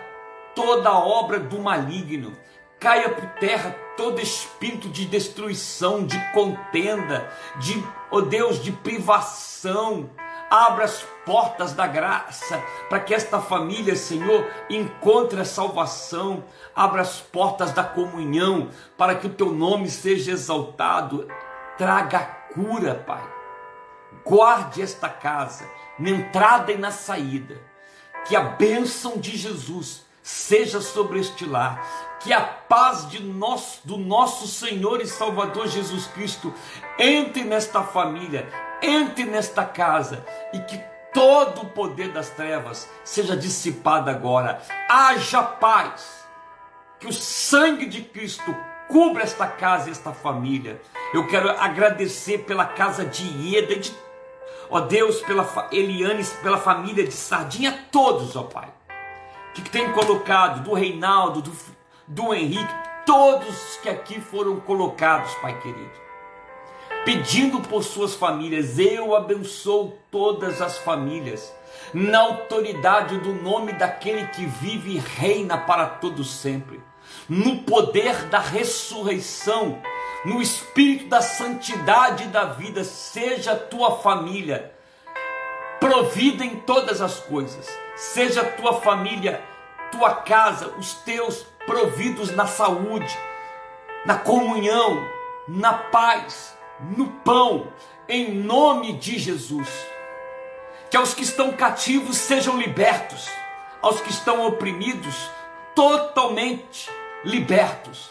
toda 0.54 0.90
obra 0.92 1.38
do 1.38 1.58
maligno, 1.58 2.34
caia 2.80 3.10
por 3.10 3.26
terra 3.38 3.76
todo 3.96 4.20
espírito 4.20 4.88
de 4.88 5.04
destruição, 5.04 6.06
de 6.06 6.18
contenda, 6.32 7.30
de, 7.56 7.84
oh 8.10 8.22
Deus, 8.22 8.62
de 8.62 8.72
privação. 8.72 10.08
Abra 10.50 10.86
as 10.86 11.04
portas 11.24 11.74
da 11.74 11.86
graça 11.86 12.60
para 12.88 12.98
que 12.98 13.14
esta 13.14 13.38
família, 13.40 13.94
Senhor, 13.94 14.50
encontre 14.68 15.40
a 15.40 15.44
salvação. 15.44 16.42
Abra 16.74 17.02
as 17.02 17.20
portas 17.20 17.72
da 17.72 17.84
comunhão 17.84 18.70
para 18.96 19.14
que 19.14 19.26
o 19.26 19.34
teu 19.34 19.52
nome 19.52 19.88
seja 19.88 20.32
exaltado. 20.32 21.28
Traga 21.76 22.20
cura, 22.52 22.94
Pai. 23.06 23.22
Guarde 24.24 24.82
esta 24.82 25.08
casa, 25.08 25.68
na 25.98 26.10
entrada 26.10 26.72
e 26.72 26.78
na 26.78 26.90
saída 26.90 27.60
que 28.26 28.36
a 28.36 28.40
bênção 28.40 29.18
de 29.18 29.36
Jesus 29.36 30.04
seja 30.22 30.80
sobre 30.80 31.20
este 31.20 31.44
lar, 31.46 32.18
que 32.20 32.32
a 32.32 32.40
paz 32.40 33.08
de 33.08 33.22
nós, 33.22 33.80
do 33.84 33.96
nosso 33.96 34.46
Senhor 34.46 35.00
e 35.00 35.06
Salvador 35.06 35.68
Jesus 35.68 36.06
Cristo 36.08 36.52
entre 36.98 37.44
nesta 37.44 37.82
família, 37.82 38.48
entre 38.82 39.24
nesta 39.24 39.64
casa 39.64 40.24
e 40.52 40.58
que 40.60 40.78
todo 41.12 41.62
o 41.62 41.70
poder 41.70 42.12
das 42.12 42.30
trevas 42.30 42.88
seja 43.04 43.36
dissipado 43.36 44.10
agora. 44.10 44.62
Haja 44.88 45.42
paz, 45.42 46.24
que 46.98 47.06
o 47.06 47.12
sangue 47.12 47.86
de 47.86 48.02
Cristo 48.02 48.54
cubra 48.88 49.22
esta 49.22 49.46
casa 49.46 49.88
e 49.88 49.92
esta 49.92 50.12
família. 50.12 50.80
Eu 51.14 51.26
quero 51.26 51.50
agradecer 51.50 52.38
pela 52.38 52.66
casa 52.66 53.04
de 53.04 53.24
Ieda 53.24 53.76
de 53.76 53.92
ó 54.70 54.80
Deus, 54.80 55.20
pela 55.22 55.68
Eliane, 55.72 56.24
pela 56.42 56.58
família 56.58 57.04
de 57.04 57.12
Sardinha, 57.12 57.86
todos, 57.90 58.36
ó 58.36 58.44
Pai, 58.44 58.68
que 59.54 59.62
tem 59.62 59.92
colocado, 59.92 60.62
do 60.64 60.74
Reinaldo, 60.74 61.42
do, 61.42 61.52
do 62.06 62.34
Henrique, 62.34 62.74
todos 63.04 63.78
que 63.82 63.88
aqui 63.88 64.20
foram 64.20 64.60
colocados, 64.60 65.34
Pai 65.36 65.58
querido, 65.60 65.90
pedindo 67.04 67.60
por 67.60 67.82
suas 67.82 68.14
famílias, 68.14 68.78
eu 68.78 69.16
abençoo 69.16 69.98
todas 70.10 70.60
as 70.60 70.78
famílias, 70.78 71.52
na 71.92 72.20
autoridade 72.20 73.18
do 73.18 73.32
nome 73.32 73.72
daquele 73.72 74.26
que 74.28 74.46
vive 74.46 74.96
e 74.96 74.98
reina 74.98 75.58
para 75.58 75.86
todo 75.86 76.22
sempre, 76.22 76.80
no 77.28 77.62
poder 77.62 78.26
da 78.26 78.38
ressurreição, 78.38 79.80
no 80.24 80.40
espírito 80.40 81.08
da 81.08 81.22
santidade 81.22 82.26
da 82.28 82.44
vida, 82.44 82.84
seja 82.84 83.52
a 83.52 83.56
tua 83.56 83.96
família 83.98 84.72
provida 85.80 86.44
em 86.44 86.56
todas 86.56 87.00
as 87.00 87.18
coisas, 87.18 87.66
seja 87.96 88.44
tua 88.44 88.80
família, 88.80 89.42
tua 89.90 90.14
casa, 90.14 90.68
os 90.78 90.94
teus 90.94 91.46
providos 91.66 92.30
na 92.30 92.46
saúde, 92.46 93.18
na 94.04 94.16
comunhão, 94.16 95.02
na 95.48 95.72
paz, 95.72 96.56
no 96.96 97.06
pão, 97.08 97.66
em 98.08 98.32
nome 98.32 98.92
de 98.92 99.18
Jesus. 99.18 99.68
Que 100.90 100.96
aos 100.96 101.14
que 101.14 101.22
estão 101.22 101.52
cativos 101.52 102.16
sejam 102.16 102.58
libertos, 102.58 103.28
aos 103.80 104.00
que 104.00 104.10
estão 104.10 104.46
oprimidos, 104.46 105.30
totalmente 105.74 106.90
libertos 107.24 108.10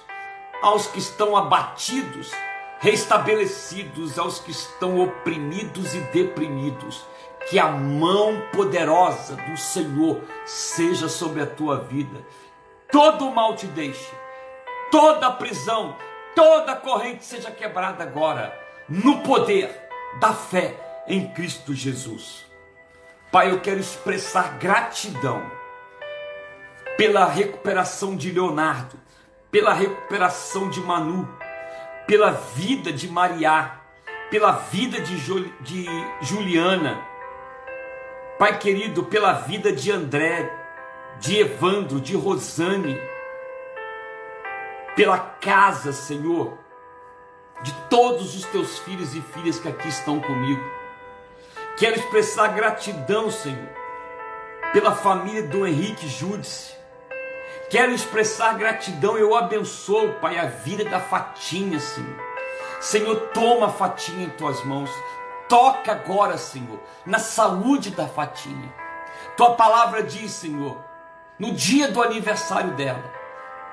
aos 0.61 0.87
que 0.87 0.99
estão 0.99 1.35
abatidos, 1.35 2.31
restabelecidos 2.79 4.17
aos 4.17 4.39
que 4.39 4.51
estão 4.51 4.99
oprimidos 4.99 5.93
e 5.93 5.99
deprimidos. 6.11 7.05
Que 7.49 7.57
a 7.57 7.67
mão 7.67 8.41
poderosa 8.53 9.35
do 9.35 9.57
Senhor 9.57 10.21
seja 10.45 11.09
sobre 11.09 11.41
a 11.41 11.47
tua 11.47 11.79
vida. 11.79 12.23
Todo 12.91 13.27
o 13.27 13.33
mal 13.33 13.55
te 13.55 13.65
deixe, 13.67 14.11
toda 14.91 15.27
a 15.27 15.31
prisão, 15.31 15.95
toda 16.35 16.73
a 16.73 16.75
corrente 16.75 17.25
seja 17.25 17.51
quebrada 17.51 18.03
agora, 18.03 18.57
no 18.87 19.21
poder 19.21 19.89
da 20.19 20.33
fé 20.33 21.03
em 21.07 21.27
Cristo 21.31 21.73
Jesus. 21.73 22.45
Pai, 23.31 23.51
eu 23.51 23.59
quero 23.59 23.79
expressar 23.79 24.57
gratidão 24.57 25.41
pela 26.97 27.25
recuperação 27.25 28.15
de 28.15 28.31
Leonardo, 28.31 28.99
pela 29.51 29.73
recuperação 29.73 30.69
de 30.69 30.79
Manu, 30.81 31.27
pela 32.05 32.31
vida 32.31 32.91
de 32.91 33.07
Mariá, 33.07 33.81
pela 34.29 34.51
vida 34.51 34.99
de, 34.99 35.15
de 35.61 35.85
Juliana, 36.21 36.99
Pai 38.39 38.57
querido, 38.57 39.03
pela 39.03 39.33
vida 39.33 39.71
de 39.71 39.91
André, 39.91 40.49
de 41.19 41.37
Evandro, 41.37 41.99
de 41.99 42.15
Rosane, 42.15 42.99
pela 44.95 45.19
casa, 45.19 45.91
Senhor, 45.91 46.57
de 47.61 47.71
todos 47.89 48.35
os 48.35 48.45
teus 48.45 48.79
filhos 48.79 49.13
e 49.13 49.21
filhas 49.21 49.59
que 49.59 49.67
aqui 49.67 49.89
estão 49.89 50.19
comigo. 50.19 50.63
Quero 51.77 51.97
expressar 51.97 52.55
gratidão, 52.55 53.29
Senhor, 53.29 53.69
pela 54.73 54.95
família 54.95 55.43
do 55.43 55.67
Henrique 55.67 56.07
Júdice, 56.07 56.79
Quero 57.69 57.91
expressar 57.91 58.57
gratidão, 58.57 59.15
eu 59.15 59.35
abençoo, 59.35 60.13
Pai, 60.13 60.39
a 60.39 60.45
vida 60.45 60.83
da 60.85 60.99
Fatinha, 60.99 61.79
Senhor. 61.79 62.15
Senhor, 62.81 63.15
toma 63.31 63.67
a 63.67 63.69
Fatinha 63.69 64.25
em 64.25 64.29
tuas 64.31 64.63
mãos. 64.65 64.89
Toca 65.49 65.91
agora, 65.91 66.37
Senhor, 66.37 66.79
na 67.05 67.17
saúde 67.17 67.89
da 67.89 68.07
Fatinha. 68.07 68.71
Tua 69.35 69.55
palavra 69.55 70.03
diz, 70.03 70.31
Senhor, 70.31 70.77
no 71.39 71.51
dia 71.53 71.91
do 71.91 72.03
aniversário 72.03 72.75
dela, 72.75 73.03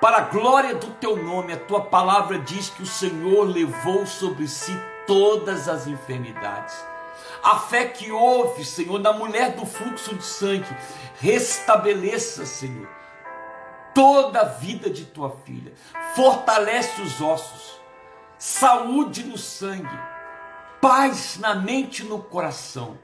para 0.00 0.16
a 0.16 0.20
glória 0.22 0.74
do 0.74 0.86
teu 0.94 1.22
nome, 1.22 1.52
a 1.52 1.58
tua 1.58 1.82
palavra 1.82 2.38
diz 2.38 2.70
que 2.70 2.82
o 2.82 2.86
Senhor 2.86 3.44
levou 3.44 4.06
sobre 4.06 4.48
si 4.48 4.72
todas 5.06 5.68
as 5.68 5.86
enfermidades. 5.86 6.74
A 7.42 7.58
fé 7.58 7.86
que 7.86 8.10
houve, 8.10 8.64
Senhor, 8.64 8.98
na 8.98 9.12
mulher 9.12 9.52
do 9.52 9.66
fluxo 9.66 10.14
de 10.14 10.24
sangue, 10.24 10.76
restabeleça, 11.20 12.46
Senhor, 12.46 12.88
toda 13.94 14.40
a 14.40 14.44
vida 14.44 14.88
de 14.88 15.04
tua 15.04 15.30
filha, 15.44 15.72
fortalece 16.14 17.02
os 17.02 17.20
ossos, 17.20 17.80
saúde 18.38 19.24
no 19.24 19.36
sangue, 19.36 20.15
paz 20.86 21.36
na 21.40 21.52
mente 21.52 22.04
e 22.04 22.06
no 22.06 22.20
coração. 22.20 22.96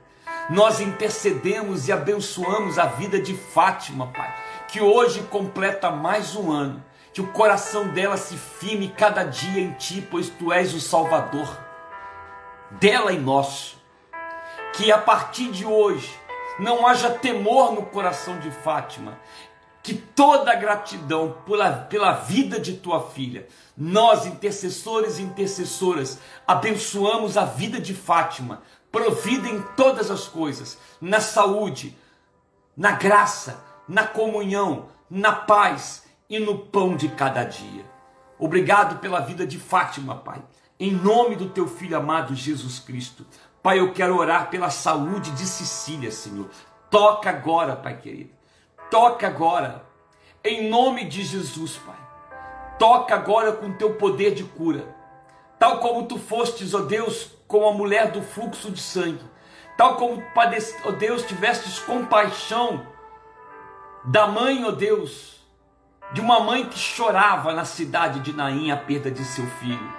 Nós 0.48 0.78
intercedemos 0.78 1.88
e 1.88 1.92
abençoamos 1.92 2.78
a 2.78 2.86
vida 2.86 3.20
de 3.20 3.34
Fátima, 3.34 4.06
Pai, 4.06 4.32
que 4.68 4.80
hoje 4.80 5.20
completa 5.24 5.90
mais 5.90 6.36
um 6.36 6.52
ano. 6.52 6.84
Que 7.12 7.20
o 7.20 7.32
coração 7.32 7.88
dela 7.88 8.16
se 8.16 8.36
firme 8.36 8.94
cada 8.96 9.24
dia 9.24 9.60
em 9.60 9.72
Ti, 9.72 10.00
pois 10.08 10.28
Tu 10.28 10.52
és 10.52 10.72
o 10.74 10.80
Salvador 10.80 11.58
dela 12.70 13.12
e 13.12 13.18
nosso. 13.18 13.76
Que 14.74 14.92
a 14.92 14.98
partir 14.98 15.50
de 15.50 15.66
hoje 15.66 16.16
não 16.60 16.86
haja 16.86 17.10
temor 17.10 17.72
no 17.72 17.82
coração 17.86 18.38
de 18.38 18.52
Fátima, 18.52 19.18
que 19.82 19.94
toda 19.94 20.54
gratidão 20.54 21.36
pela, 21.44 21.72
pela 21.72 22.12
vida 22.12 22.60
de 22.60 22.74
tua 22.74 23.10
filha, 23.10 23.48
nós, 23.76 24.26
intercessores 24.26 25.18
e 25.18 25.22
intercessoras, 25.22 26.18
abençoamos 26.46 27.36
a 27.36 27.44
vida 27.44 27.80
de 27.80 27.92
Fátima, 27.92 28.62
provida 28.92 29.48
em 29.48 29.60
todas 29.76 30.10
as 30.10 30.28
coisas, 30.28 30.78
na 31.00 31.20
saúde, 31.20 31.96
na 32.76 32.92
graça, 32.92 33.64
na 33.88 34.06
comunhão, 34.06 34.88
na 35.10 35.32
paz 35.32 36.04
e 36.30 36.38
no 36.38 36.58
pão 36.58 36.94
de 36.96 37.08
cada 37.08 37.42
dia. 37.42 37.84
Obrigado 38.38 39.00
pela 39.00 39.20
vida 39.20 39.46
de 39.46 39.58
Fátima, 39.58 40.16
Pai. 40.16 40.42
Em 40.78 40.92
nome 40.92 41.36
do 41.36 41.48
teu 41.48 41.66
filho 41.66 41.96
amado 41.96 42.34
Jesus 42.34 42.78
Cristo. 42.78 43.26
Pai, 43.62 43.78
eu 43.80 43.92
quero 43.92 44.16
orar 44.16 44.48
pela 44.50 44.70
saúde 44.70 45.30
de 45.32 45.46
Cecília, 45.46 46.10
Senhor. 46.10 46.48
Toca 46.90 47.30
agora, 47.30 47.76
Pai 47.76 47.96
querido. 47.98 48.41
Toca 48.92 49.26
agora. 49.26 49.86
Em 50.44 50.68
nome 50.68 51.06
de 51.06 51.22
Jesus, 51.22 51.78
Pai. 51.78 51.96
Toca 52.78 53.14
agora 53.14 53.50
com 53.52 53.72
teu 53.72 53.94
poder 53.94 54.34
de 54.34 54.44
cura. 54.44 54.94
Tal 55.58 55.78
como 55.78 56.06
tu 56.06 56.18
fostes, 56.18 56.74
ó 56.74 56.80
Deus, 56.80 57.30
com 57.48 57.66
a 57.66 57.72
mulher 57.72 58.10
do 58.10 58.20
fluxo 58.20 58.70
de 58.70 58.82
sangue. 58.82 59.24
Tal 59.78 59.96
como, 59.96 60.22
ó 60.84 60.90
Deus, 60.90 61.22
tivestes 61.22 61.78
compaixão 61.78 62.86
da 64.04 64.26
mãe, 64.26 64.62
ó 64.62 64.70
Deus, 64.70 65.40
de 66.12 66.20
uma 66.20 66.40
mãe 66.40 66.68
que 66.68 66.78
chorava 66.78 67.54
na 67.54 67.64
cidade 67.64 68.20
de 68.20 68.34
Naim 68.34 68.70
a 68.70 68.76
perda 68.76 69.10
de 69.10 69.24
seu 69.24 69.46
filho. 69.52 69.92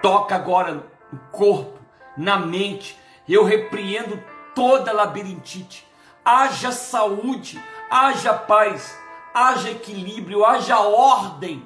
Toca 0.00 0.36
agora 0.36 0.84
no 1.10 1.18
corpo, 1.32 1.80
na 2.16 2.38
mente. 2.38 2.96
Eu 3.28 3.42
repreendo 3.42 4.22
toda 4.54 4.92
labirintite. 4.92 5.84
Haja 6.24 6.70
saúde, 6.70 7.60
haja 7.94 8.34
paz, 8.34 8.98
haja 9.32 9.70
equilíbrio, 9.70 10.44
haja 10.44 10.80
ordem. 10.80 11.64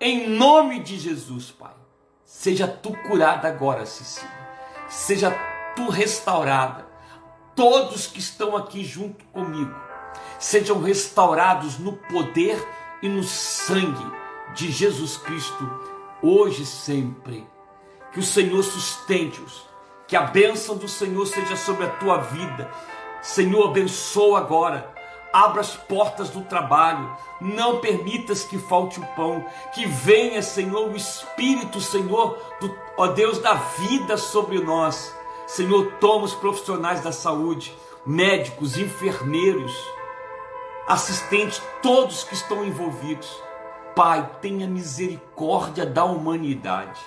Em 0.00 0.28
nome 0.28 0.78
de 0.78 0.96
Jesus, 0.96 1.50
Pai. 1.50 1.74
Seja 2.24 2.68
tu 2.68 2.92
curada 3.08 3.48
agora, 3.48 3.84
Cecília. 3.84 4.30
Seja 4.88 5.32
tu 5.74 5.88
restaurada. 5.88 6.86
Todos 7.56 8.06
que 8.06 8.20
estão 8.20 8.56
aqui 8.56 8.84
junto 8.84 9.24
comigo 9.26 9.74
sejam 10.38 10.80
restaurados 10.80 11.78
no 11.78 11.94
poder 11.94 12.56
e 13.02 13.08
no 13.08 13.24
sangue 13.24 14.12
de 14.54 14.70
Jesus 14.70 15.16
Cristo, 15.16 15.80
hoje 16.22 16.62
e 16.62 16.66
sempre. 16.66 17.44
Que 18.12 18.20
o 18.20 18.22
Senhor 18.22 18.62
sustente-os, 18.62 19.66
que 20.06 20.16
a 20.16 20.22
bênção 20.22 20.76
do 20.76 20.86
Senhor 20.86 21.26
seja 21.26 21.56
sobre 21.56 21.86
a 21.86 21.90
tua 21.90 22.18
vida. 22.18 22.70
Senhor, 23.20 23.68
abençoa 23.68 24.38
agora. 24.38 24.93
Abra 25.34 25.62
as 25.62 25.74
portas 25.74 26.30
do 26.30 26.42
trabalho, 26.42 27.10
não 27.40 27.80
permitas 27.80 28.44
que 28.44 28.56
falte 28.56 29.00
o 29.00 29.06
pão, 29.16 29.44
que 29.74 29.84
venha, 29.84 30.40
Senhor, 30.40 30.88
o 30.88 30.96
Espírito, 30.96 31.80
Senhor, 31.80 32.38
do, 32.60 32.72
ó 32.96 33.08
Deus, 33.08 33.40
da 33.40 33.54
vida 33.54 34.16
sobre 34.16 34.60
nós. 34.60 35.12
Senhor, 35.44 35.94
toma 35.94 36.26
os 36.26 36.34
profissionais 36.34 37.00
da 37.00 37.10
saúde, 37.10 37.76
médicos, 38.06 38.78
enfermeiros, 38.78 39.76
assistentes, 40.86 41.60
todos 41.82 42.22
que 42.22 42.34
estão 42.34 42.64
envolvidos. 42.64 43.28
Pai, 43.96 44.30
tenha 44.40 44.68
misericórdia 44.68 45.84
da 45.84 46.04
humanidade. 46.04 47.00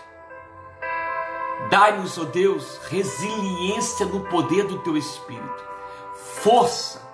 Dai-nos, 1.70 2.18
ó 2.18 2.26
Deus, 2.26 2.78
resiliência 2.90 4.06
no 4.06 4.20
poder 4.26 4.66
do 4.66 4.80
teu 4.80 4.98
Espírito, 4.98 5.64
força, 6.44 7.07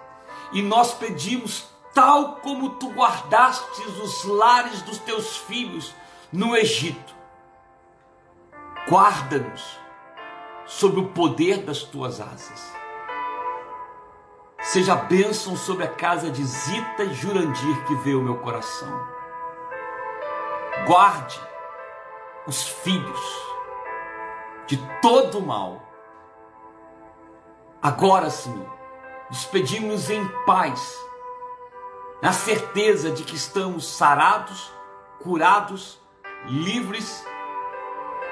e 0.54 0.62
nós 0.62 0.94
pedimos, 0.94 1.68
tal 1.94 2.36
como 2.38 2.72
tu 2.72 2.90
guardastes 2.92 3.98
os 3.98 4.24
lares 4.24 4.82
dos 4.84 5.00
teus 5.00 5.38
filhos 5.38 5.94
no 6.32 6.56
Egito, 6.56 7.16
guarda-nos 8.88 9.80
sob 10.66 11.00
o 11.00 11.08
poder 11.10 11.64
das 11.64 11.84
tuas 11.84 12.22
asas. 12.22 12.74
Seja 14.62 14.96
bênção 14.96 15.58
sobre 15.58 15.84
a 15.84 15.90
casa 15.90 16.32
de 16.32 16.44
Zita 16.44 17.04
e 17.04 17.14
Jurandir 17.14 17.86
que 17.86 17.96
vê 17.96 18.14
o 18.14 18.22
meu 18.22 18.38
coração. 18.38 19.08
Guarde 20.88 21.40
os 22.48 22.68
filhos 22.68 23.20
de 24.66 24.78
todo 25.02 25.40
o 25.40 25.46
mal. 25.46 25.82
Agora, 27.82 28.30
Senhor, 28.30 28.83
nos 29.30 29.46
pedimos 29.46 30.10
em 30.10 30.28
paz, 30.46 30.98
na 32.22 32.32
certeza 32.32 33.12
de 33.12 33.24
que 33.24 33.36
estamos 33.36 33.88
sarados, 33.88 34.72
curados, 35.22 36.00
livres 36.46 37.26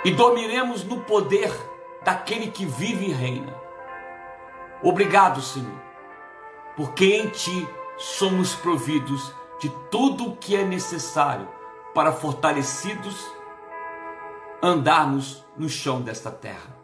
e 0.03 0.11
dormiremos 0.11 0.83
no 0.83 1.01
poder 1.01 1.51
daquele 2.03 2.51
que 2.51 2.65
vive 2.65 3.07
e 3.07 3.11
reina. 3.11 3.53
Obrigado, 4.83 5.41
Senhor, 5.41 5.79
porque 6.75 7.05
em 7.05 7.29
Ti 7.29 7.67
somos 7.97 8.55
providos 8.55 9.33
de 9.59 9.69
tudo 9.89 10.29
o 10.29 10.35
que 10.37 10.55
é 10.55 10.63
necessário 10.63 11.47
para 11.93 12.11
fortalecidos 12.11 13.31
andarmos 14.61 15.45
no 15.57 15.69
chão 15.69 16.01
desta 16.01 16.31
terra. 16.31 16.75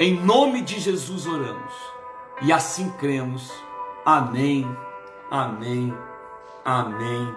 Em 0.00 0.14
nome 0.14 0.62
de 0.62 0.78
Jesus 0.78 1.26
oramos 1.26 1.97
e 2.42 2.52
assim 2.52 2.90
cremos. 2.90 3.52
Amém, 4.04 4.66
amém, 5.30 5.94
amém, 6.64 7.34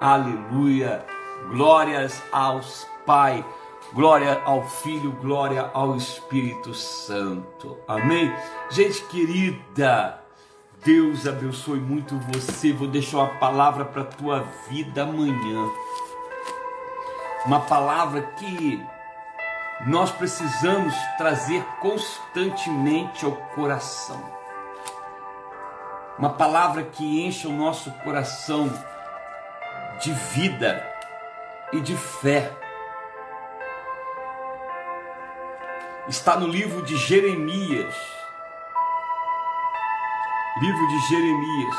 aleluia. 0.00 1.04
Glórias 1.50 2.22
aos 2.30 2.86
Pai, 3.06 3.44
glória 3.92 4.40
ao 4.44 4.62
Filho, 4.62 5.12
glória 5.12 5.70
ao 5.72 5.96
Espírito 5.96 6.74
Santo. 6.74 7.78
Amém. 7.88 8.30
Gente 8.70 9.02
querida, 9.04 10.22
Deus 10.84 11.26
abençoe 11.26 11.80
muito 11.80 12.18
você. 12.32 12.72
Vou 12.72 12.88
deixar 12.88 13.18
uma 13.18 13.38
palavra 13.38 13.84
para 13.84 14.04
tua 14.04 14.44
vida 14.68 15.02
amanhã 15.02 15.70
uma 17.44 17.60
palavra 17.60 18.22
que 18.36 18.84
nós 19.86 20.10
precisamos 20.10 20.94
trazer 21.16 21.64
constantemente 21.80 23.24
ao 23.24 23.32
coração. 23.54 24.39
Uma 26.20 26.34
palavra 26.34 26.82
que 26.82 27.24
encha 27.24 27.48
o 27.48 27.52
nosso 27.52 27.90
coração 28.04 28.70
de 30.02 30.12
vida 30.12 30.86
e 31.72 31.80
de 31.80 31.96
fé. 31.96 32.52
Está 36.06 36.36
no 36.36 36.46
livro 36.46 36.82
de 36.84 36.94
Jeremias. 36.98 37.94
Livro 40.60 40.88
de 40.88 40.98
Jeremias. 41.08 41.76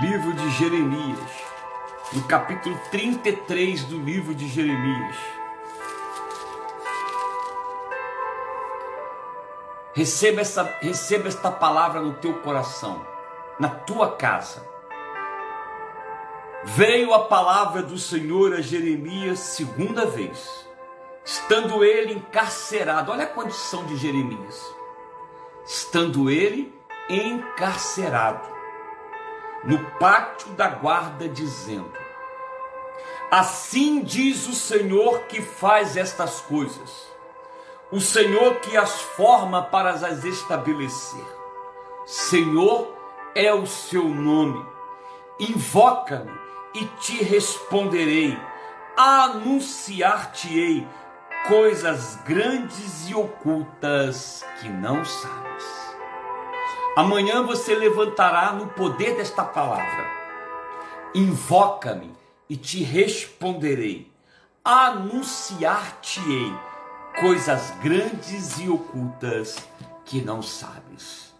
livro 0.00 0.32
de 0.34 0.50
Jeremias, 0.50 1.30
no 2.12 2.22
capítulo 2.24 2.76
33 2.90 3.84
do 3.84 3.98
livro 3.98 4.34
de 4.34 4.48
Jeremias. 4.48 5.43
Receba 9.94 10.40
essa, 10.40 10.64
receba 10.80 11.28
esta 11.28 11.50
palavra 11.50 12.00
no 12.00 12.14
teu 12.14 12.34
coração, 12.40 13.06
na 13.58 13.68
tua 13.68 14.16
casa. 14.16 14.66
Veio 16.64 17.14
a 17.14 17.26
palavra 17.26 17.82
do 17.82 17.96
Senhor 17.96 18.54
a 18.54 18.60
Jeremias 18.60 19.38
segunda 19.38 20.04
vez, 20.04 20.66
estando 21.24 21.84
ele 21.84 22.14
encarcerado. 22.14 23.12
Olha 23.12 23.24
a 23.24 23.28
condição 23.28 23.84
de 23.84 23.96
Jeremias. 23.96 24.60
Estando 25.64 26.28
ele 26.28 26.74
encarcerado 27.08 28.54
no 29.64 29.78
pátio 29.98 30.48
da 30.52 30.68
guarda, 30.68 31.28
dizendo: 31.28 31.92
Assim 33.30 34.02
diz 34.02 34.46
o 34.46 34.54
Senhor 34.54 35.22
que 35.22 35.40
faz 35.40 35.96
estas 35.96 36.40
coisas, 36.40 37.06
o 37.94 38.00
Senhor 38.00 38.56
que 38.56 38.76
as 38.76 39.00
forma 39.00 39.62
para 39.62 39.90
as 39.90 40.24
estabelecer. 40.24 41.24
Senhor 42.04 42.92
é 43.36 43.54
o 43.54 43.68
seu 43.68 44.08
nome. 44.08 44.66
Invoca-me 45.38 46.32
e 46.74 46.86
te 46.86 47.22
responderei, 47.22 48.36
anunciar-te-ei 48.96 50.84
coisas 51.46 52.16
grandes 52.24 53.08
e 53.08 53.14
ocultas 53.14 54.44
que 54.58 54.68
não 54.68 55.04
sabes. 55.04 55.94
Amanhã 56.96 57.44
você 57.44 57.76
levantará 57.76 58.54
no 58.54 58.66
poder 58.70 59.16
desta 59.16 59.44
palavra. 59.44 60.04
Invoca-me 61.14 62.12
e 62.50 62.56
te 62.56 62.82
responderei. 62.82 64.12
Anunciar-te-ei 64.64 66.73
coisas 67.20 67.70
grandes 67.82 68.58
e 68.58 68.68
ocultas 68.68 69.56
que 70.04 70.20
não 70.20 70.42
sabes. 70.42 71.34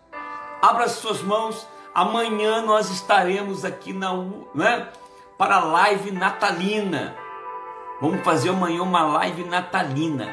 Abra 0.62 0.84
as 0.84 0.92
suas 0.92 1.20
mãos, 1.22 1.66
amanhã 1.94 2.62
nós 2.62 2.90
estaremos 2.90 3.64
aqui 3.64 3.92
na, 3.92 4.12
né, 4.54 4.88
para 5.36 5.56
a 5.56 5.64
live 5.64 6.10
natalina. 6.10 7.14
Vamos 8.00 8.22
fazer 8.24 8.50
amanhã 8.50 8.82
uma 8.82 9.02
live 9.02 9.44
natalina. 9.44 10.28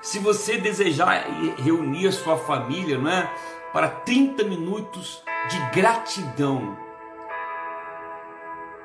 Se 0.00 0.18
você 0.18 0.58
desejar 0.58 1.26
reunir 1.58 2.08
a 2.08 2.12
sua 2.12 2.36
família, 2.36 2.96
é? 2.96 3.48
Para 3.72 3.88
30 3.88 4.44
minutos 4.44 5.22
de 5.48 5.58
gratidão 5.70 6.76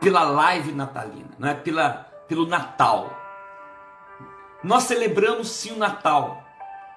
pela 0.02 0.24
live 0.24 0.72
natalina, 0.72 1.30
não 1.40 1.50
é? 1.50 1.54
Pela, 1.54 1.90
pelo 2.28 2.46
Natal. 2.46 3.23
Nós 4.64 4.84
celebramos 4.84 5.50
sim 5.50 5.74
o 5.74 5.78
Natal, 5.78 6.44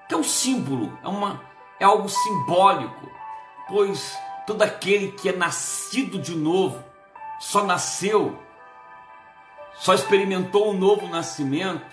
que 0.09 0.15
é 0.15 0.17
um 0.17 0.23
símbolo, 0.23 0.97
é, 1.03 1.09
uma, 1.09 1.41
é 1.81 1.85
algo 1.85 2.09
simbólico, 2.09 3.11
pois 3.67 4.17
todo 4.47 4.63
aquele 4.63 5.13
que 5.13 5.29
é 5.29 5.33
nascido 5.33 6.19
de 6.19 6.37
novo 6.37 6.83
só 7.41 7.65
nasceu, 7.65 8.39
só 9.75 9.93
experimentou 9.95 10.71
um 10.71 10.79
novo 10.79 11.09
nascimento 11.09 11.85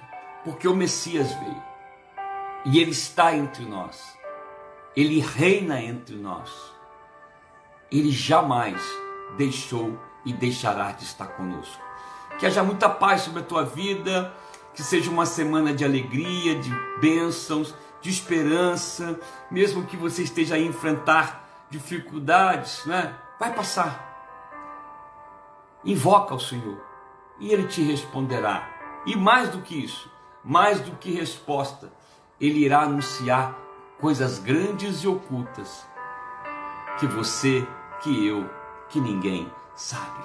porque 0.43 0.67
o 0.67 0.75
Messias 0.75 1.33
veio. 1.33 1.63
E 2.65 2.79
ele 2.79 2.91
está 2.91 3.35
entre 3.35 3.65
nós. 3.65 4.17
Ele 4.95 5.19
reina 5.19 5.81
entre 5.81 6.15
nós. 6.15 6.49
Ele 7.91 8.11
jamais 8.11 8.81
deixou 9.37 9.99
e 10.23 10.31
deixará 10.31 10.91
de 10.91 11.03
estar 11.03 11.27
conosco. 11.27 11.81
Que 12.39 12.45
haja 12.45 12.63
muita 12.63 12.89
paz 12.89 13.21
sobre 13.21 13.41
a 13.41 13.45
tua 13.45 13.65
vida, 13.65 14.33
que 14.73 14.83
seja 14.83 15.09
uma 15.09 15.25
semana 15.25 15.73
de 15.73 15.85
alegria, 15.85 16.55
de 16.55 16.71
bênçãos, 16.99 17.75
de 18.01 18.09
esperança, 18.09 19.19
mesmo 19.49 19.85
que 19.85 19.95
você 19.95 20.23
esteja 20.23 20.55
a 20.55 20.59
enfrentar 20.59 21.65
dificuldades, 21.69 22.85
né? 22.85 23.15
Vai 23.39 23.53
passar. 23.53 24.11
Invoca 25.85 26.35
o 26.35 26.39
Senhor 26.39 26.81
e 27.39 27.51
Ele 27.51 27.67
te 27.67 27.81
responderá. 27.81 28.69
E 29.05 29.15
mais 29.15 29.49
do 29.49 29.61
que 29.61 29.83
isso, 29.83 30.11
mais 30.43 30.79
do 30.79 30.91
que 30.97 31.11
resposta, 31.11 31.91
Ele 32.39 32.59
irá 32.59 32.81
anunciar 32.81 33.57
coisas 33.99 34.39
grandes 34.39 35.03
e 35.03 35.07
ocultas 35.07 35.85
que 36.99 37.07
você, 37.07 37.65
que 38.01 38.27
eu, 38.27 38.49
que 38.89 38.99
ninguém 38.99 39.51
sabe. 39.75 40.23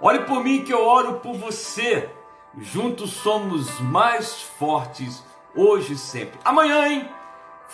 Ore 0.00 0.20
por 0.20 0.42
mim 0.42 0.62
que 0.62 0.72
eu 0.72 0.84
oro 0.84 1.20
por 1.20 1.34
você. 1.36 2.10
Juntos 2.58 3.10
somos 3.10 3.80
mais 3.80 4.42
fortes 4.58 5.24
hoje 5.56 5.94
e 5.94 5.98
sempre. 5.98 6.38
Amanhã, 6.44 6.86
hein? 6.86 7.08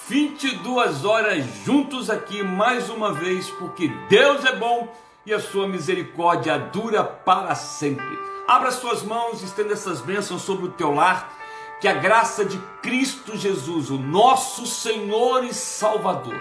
22 0.08 1.04
horas 1.04 1.44
juntos 1.64 2.08
aqui 2.08 2.42
mais 2.42 2.88
uma 2.88 3.12
vez, 3.12 3.50
porque 3.50 3.88
Deus 4.08 4.44
é 4.44 4.56
bom 4.56 4.88
e 5.26 5.34
a 5.34 5.40
sua 5.40 5.68
misericórdia 5.68 6.58
dura 6.58 7.04
para 7.04 7.54
sempre. 7.54 8.18
Abra 8.48 8.70
suas 8.70 9.02
mãos, 9.02 9.42
estenda 9.42 9.74
essas 9.74 10.00
bênçãos 10.00 10.42
sobre 10.42 10.66
o 10.66 10.72
teu 10.72 10.92
lar. 10.92 11.36
Que 11.80 11.88
a 11.88 11.94
graça 11.94 12.44
de 12.44 12.58
Cristo 12.82 13.36
Jesus, 13.36 13.90
o 13.90 13.98
nosso 13.98 14.66
Senhor 14.66 15.44
e 15.44 15.54
Salvador, 15.54 16.38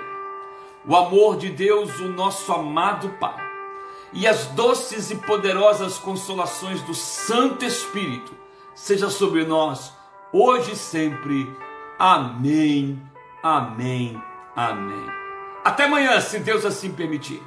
o 0.86 0.96
amor 0.96 1.38
de 1.38 1.50
Deus, 1.50 1.98
o 2.00 2.10
nosso 2.10 2.52
amado 2.52 3.10
Pai, 3.22 3.49
e 4.14 4.28
as 4.28 4.48
doces 4.48 5.12
e 5.12 5.16
poderosas 5.16 5.98
consolações 5.98 6.82
do 6.84 6.94
Santo 6.94 7.66
Espírito 7.66 8.34
seja 8.74 9.10
sobre 9.10 9.46
nós, 9.46 9.94
hoje 10.32 10.72
e 10.72 10.76
sempre. 10.76 11.54
Amém, 11.98 13.02
amém, 13.44 14.22
amém. 14.56 15.06
Até 15.64 15.86
amanhã, 15.86 16.20
se 16.22 16.40
Deus 16.40 16.66
assim 16.66 16.92
permitir. 16.92 17.44